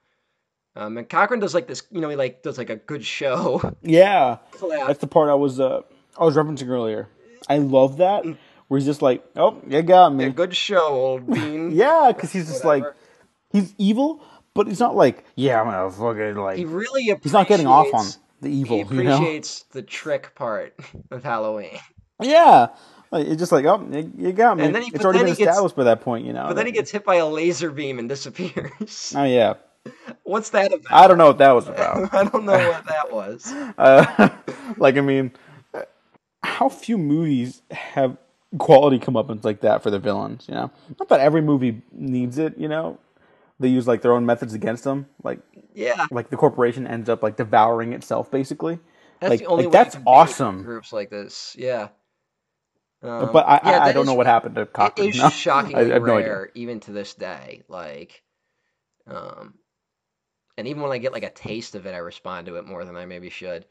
[0.75, 3.75] Um, and Cochran does like this, you know, he like does like a good show.
[3.83, 4.87] Yeah, collab.
[4.87, 5.81] that's the part I was uh,
[6.19, 7.07] I was referencing earlier.
[7.49, 8.23] I love that
[8.67, 11.71] where he's just like, "Oh, you got me." a good show, old bean.
[11.71, 12.83] Yeah, because he's just like
[13.51, 17.33] he's evil, but he's not like, "Yeah, I'm gonna fucking like." He really appreciates, he's
[17.33, 18.05] not getting off on
[18.41, 19.15] the evil, He you know?
[19.15, 20.75] appreciates the trick part
[21.09, 21.77] of Halloween.
[22.21, 22.67] Yeah,
[23.11, 25.27] like, it's just like, "Oh, you, you got me." And then he- it's already been
[25.29, 26.45] he gets- established by that point, you know.
[26.47, 29.13] But then he gets hit by a laser beam and disappears.
[29.17, 29.55] Oh yeah,
[30.23, 30.91] What's that about?
[30.91, 32.13] I don't know what that was about.
[32.13, 33.51] I don't know what that was.
[33.77, 34.29] Uh,
[34.77, 35.31] like, I mean,
[36.43, 38.17] how few movies have
[38.57, 40.45] quality comeuppance like that for the villains?
[40.47, 42.57] You know, not that every movie needs it.
[42.57, 42.99] You know,
[43.59, 45.07] they use like their own methods against them.
[45.23, 45.39] Like,
[45.73, 48.79] Yeah, like the corporation ends up like devouring itself, basically.
[49.19, 50.63] that's like, the only like that's you can beat awesome.
[50.63, 51.89] Groups like this, yeah.
[53.03, 55.07] Um, but I, yeah, I, I don't is- know what happened to Cochran.
[55.07, 55.29] It is no.
[55.29, 56.27] shockingly I have no idea.
[56.27, 57.63] rare, even to this day.
[57.67, 58.21] Like,
[59.07, 59.55] um,
[60.57, 62.85] and even when I get like a taste of it, I respond to it more
[62.85, 63.65] than I maybe should.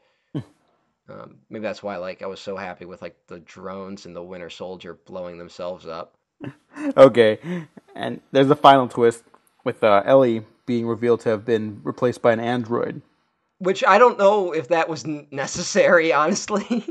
[1.11, 4.23] Um, maybe that's why, like, I was so happy with like the drones and the
[4.23, 6.15] Winter Soldier blowing themselves up.
[6.97, 7.37] Okay,
[7.95, 9.23] and there's a final twist
[9.63, 13.01] with uh, Ellie being revealed to have been replaced by an android.
[13.59, 16.83] Which I don't know if that was necessary, honestly.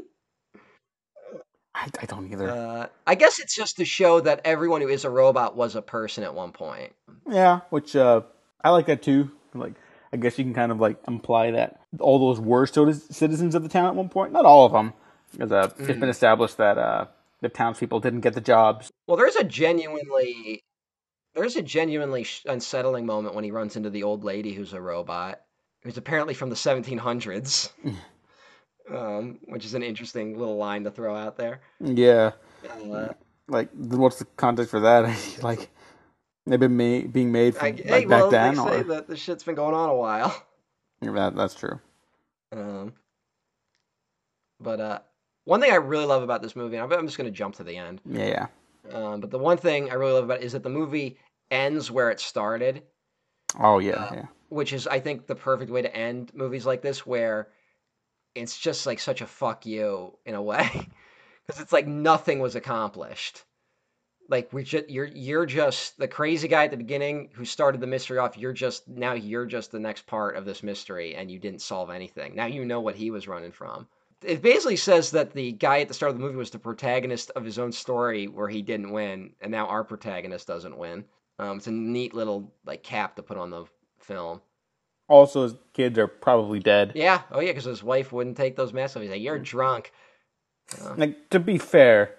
[1.74, 2.50] I, I don't either.
[2.50, 5.82] Uh, I guess it's just to show that everyone who is a robot was a
[5.82, 6.92] person at one point.
[7.28, 8.20] Yeah, which uh,
[8.62, 9.30] I like that too.
[9.54, 9.74] Like,
[10.12, 13.62] I guess you can kind of like imply that all those were citi- citizens of
[13.62, 14.32] the town at one point.
[14.32, 14.92] Not all of them,
[15.32, 17.06] because uh, it's been established that uh,
[17.40, 18.90] the townspeople didn't get the jobs.
[19.06, 20.62] Well, there's a genuinely
[21.34, 25.40] there's a genuinely unsettling moment when he runs into the old lady who's a robot,
[25.82, 27.70] who's apparently from the 1700s.
[28.92, 31.60] um, which is an interesting little line to throw out there.
[31.80, 32.32] Yeah,
[32.92, 33.08] Uh,
[33.48, 35.16] like what's the context for that?
[35.42, 35.70] like
[36.46, 38.82] they've been made, being made from, I, like hey, back well, then, they say or
[38.84, 40.46] that the shit's been going on a while.
[41.02, 41.80] That, that's true.
[42.52, 42.92] Um,
[44.60, 44.98] but uh,
[45.44, 47.64] one thing I really love about this movie, and I'm just going to jump to
[47.64, 48.02] the end.
[48.04, 48.94] Yeah, yeah.
[48.94, 51.16] Um, but the one thing I really love about it is that the movie
[51.50, 52.82] ends where it started,
[53.58, 54.26] Oh yeah, yeah.
[54.48, 57.48] which is I think the perfect way to end movies like this, where
[58.34, 60.68] it's just like such a fuck you in a way,
[61.46, 63.44] because it's like nothing was accomplished.
[64.30, 67.86] Like we just you're you're just the crazy guy at the beginning who started the
[67.88, 68.38] mystery off.
[68.38, 71.90] You're just now you're just the next part of this mystery, and you didn't solve
[71.90, 72.36] anything.
[72.36, 73.88] Now you know what he was running from.
[74.22, 77.30] It basically says that the guy at the start of the movie was the protagonist
[77.34, 81.04] of his own story where he didn't win, and now our protagonist doesn't win.
[81.40, 83.64] Um, it's a neat little like cap to put on the
[83.98, 84.40] film.
[85.08, 86.92] Also, his kids are probably dead.
[86.94, 87.22] Yeah.
[87.32, 89.02] Oh, yeah, because his wife wouldn't take those masks off.
[89.02, 89.92] He's like, "You're drunk."
[90.96, 92.14] Like to be fair,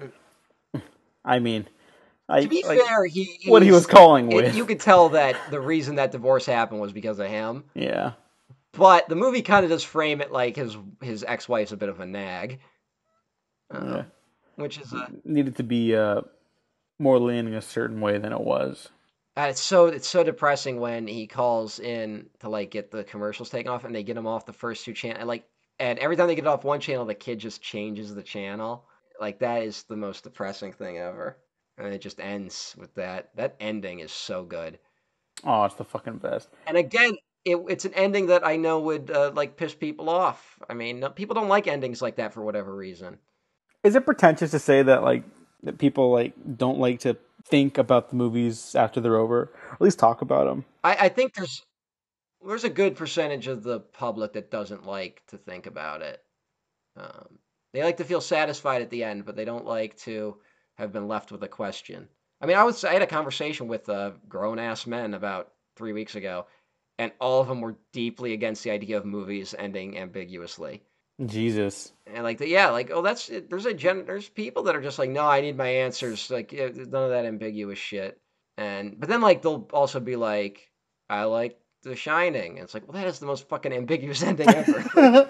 [1.24, 1.68] I mean,
[2.32, 4.56] I To be like, fair, he, he what he was calling it- with.
[4.56, 7.66] you could tell that the reason that divorce happened was because of him.
[7.76, 8.14] Yeah,
[8.74, 11.90] But the movie kind of does frame it like his his ex wife's a bit
[11.90, 12.60] of a nag,
[13.74, 14.04] uh, yeah.
[14.56, 16.22] which is a, needed to be uh,
[17.00, 18.90] more leaning a certain way than it was.
[19.38, 23.50] uh, it's so it's so depressing when he calls in to like get the commercials
[23.50, 25.44] taken off and they get him off the first two channel like
[25.80, 28.86] and every time they get off one channel the kid just changes the channel
[29.20, 31.38] like that is the most depressing thing ever
[31.86, 34.80] and it just ends with that that ending is so good
[35.44, 36.50] Oh, it's the fucking best.
[36.68, 37.14] and again
[37.46, 41.00] it, it's an ending that i know would uh, like piss people off i mean
[41.00, 43.18] no, people don't like endings like that for whatever reason
[43.84, 45.24] Is it pretentious to say that like
[45.64, 49.98] that people like don't like to think about the movies after they're over, at least
[49.98, 50.64] talk about them?
[50.84, 51.64] I, I think there's
[52.46, 56.20] there's a good percentage of the public that doesn't like to think about it.
[56.98, 57.40] Um,
[57.74, 60.38] they like to feel satisfied at the end, but they don't like to
[60.78, 62.08] have been left with a question.
[62.42, 65.94] I mean, I was I had a conversation with uh, grown ass men about three
[65.94, 66.48] weeks ago,
[66.98, 70.82] and all of them were deeply against the idea of movies ending ambiguously.
[71.26, 71.92] Jesus.
[72.08, 75.00] And like, the, yeah, like, oh, that's there's a gen there's people that are just
[75.00, 76.30] like, no, I need my answers.
[76.32, 78.20] Like, none of that ambiguous shit.
[78.58, 80.70] And but then like they'll also be like,
[81.10, 82.58] I like The Shining.
[82.58, 84.84] And it's like, well, that is the most fucking ambiguous ending ever.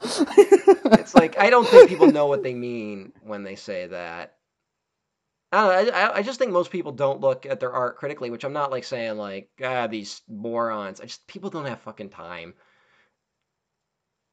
[0.00, 4.34] it's like I don't think people know what they mean when they say that.
[5.52, 5.92] I don't know.
[5.92, 8.70] I, I just think most people don't look at their art critically, which I'm not
[8.70, 11.00] like saying like ah these morons.
[11.00, 12.54] I just people don't have fucking time.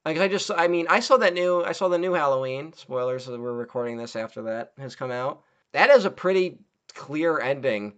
[0.06, 3.28] Like I just I mean I saw that new I saw the new Halloween spoilers.
[3.28, 5.44] We're recording this after that has come out.
[5.74, 6.60] That is a pretty
[6.94, 7.94] clear ending,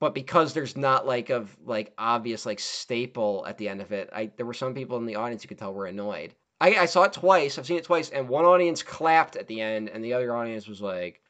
[0.00, 4.10] but because there's not like of like obvious like staple at the end of it,
[4.12, 6.34] I there were some people in the audience you could tell were annoyed.
[6.60, 7.58] I, I saw it twice.
[7.58, 10.66] I've seen it twice, and one audience clapped at the end, and the other audience
[10.66, 11.20] was like,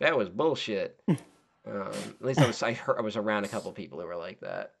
[0.00, 1.18] "That was bullshit." um,
[1.66, 4.40] at least I was I heard I was around a couple people who were like
[4.40, 4.72] that.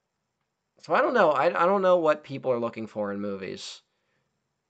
[0.82, 1.30] So I don't know.
[1.30, 3.80] I, I don't know what people are looking for in movies.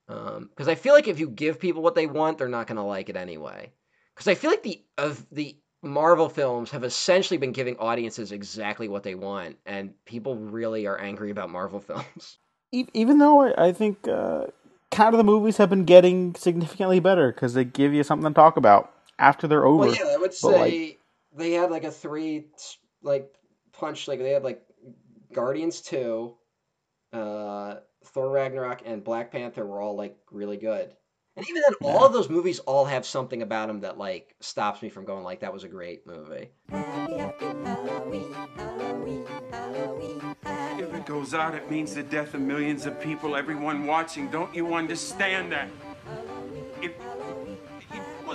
[0.06, 2.76] Because um, I feel like if you give people what they want, they're not going
[2.76, 3.72] to like it anyway.
[4.14, 8.88] Because I feel like the of the Marvel films have essentially been giving audiences exactly
[8.88, 12.38] what they want, and people really are angry about Marvel films.
[12.72, 14.46] Even though I think uh,
[14.90, 18.34] kind of the movies have been getting significantly better because they give you something to
[18.34, 19.86] talk about after they're over.
[19.86, 20.48] Well, yeah, I would say
[20.80, 21.00] like,
[21.34, 22.46] they had like a three
[23.02, 23.32] like
[23.72, 24.08] punch.
[24.08, 24.62] Like they had like
[25.32, 26.34] Guardians two,
[27.12, 30.92] uh, Thor Ragnarok, and Black Panther were all like really good.
[31.36, 31.88] And even then, yeah.
[31.88, 35.22] all of those movies all have something about them that like stops me from going
[35.22, 36.48] like that was a great movie.
[40.78, 43.36] If it goes out, it means the death of millions of people.
[43.36, 45.68] Everyone watching, don't you understand that?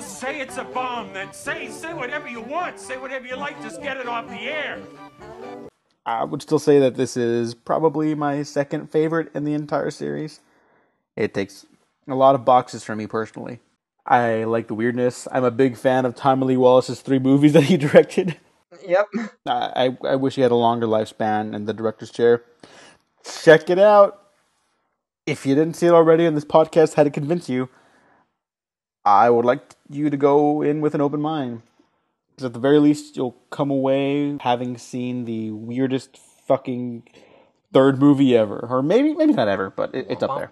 [0.02, 3.36] If, well, say it's a bomb, then say say whatever you want, say whatever you
[3.36, 4.80] like, just get it off the air.
[6.08, 10.40] I would still say that this is probably my second favorite in the entire series.
[11.16, 11.68] It takes
[12.08, 13.60] a lot of boxes for me personally.
[14.04, 15.28] I like the weirdness.
[15.32, 18.38] I'm a big fan of Tommy Lee Wallace's three movies that he directed.
[18.84, 19.08] Yep.
[19.46, 22.44] I I wish he had a longer lifespan in the director's chair.
[23.24, 24.18] Check it out.
[25.28, 27.70] If you didn't see it already, and this podcast had to convince you,
[29.04, 31.62] I would like you to go in with an open mind.
[32.32, 37.04] Because at the very least, you'll come away having seen the weirdest fucking
[37.74, 40.52] third movie ever, or maybe maybe not ever, but it, it's up there.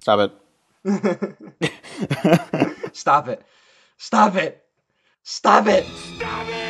[0.00, 0.32] Stop it.
[2.92, 3.42] Stop it.
[3.96, 4.64] Stop it.
[5.22, 5.86] Stop it.
[5.86, 6.62] Stop it!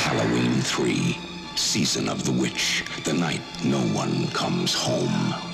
[0.00, 1.18] Halloween 3,
[1.60, 5.49] Season of the Witch, the night no one comes home.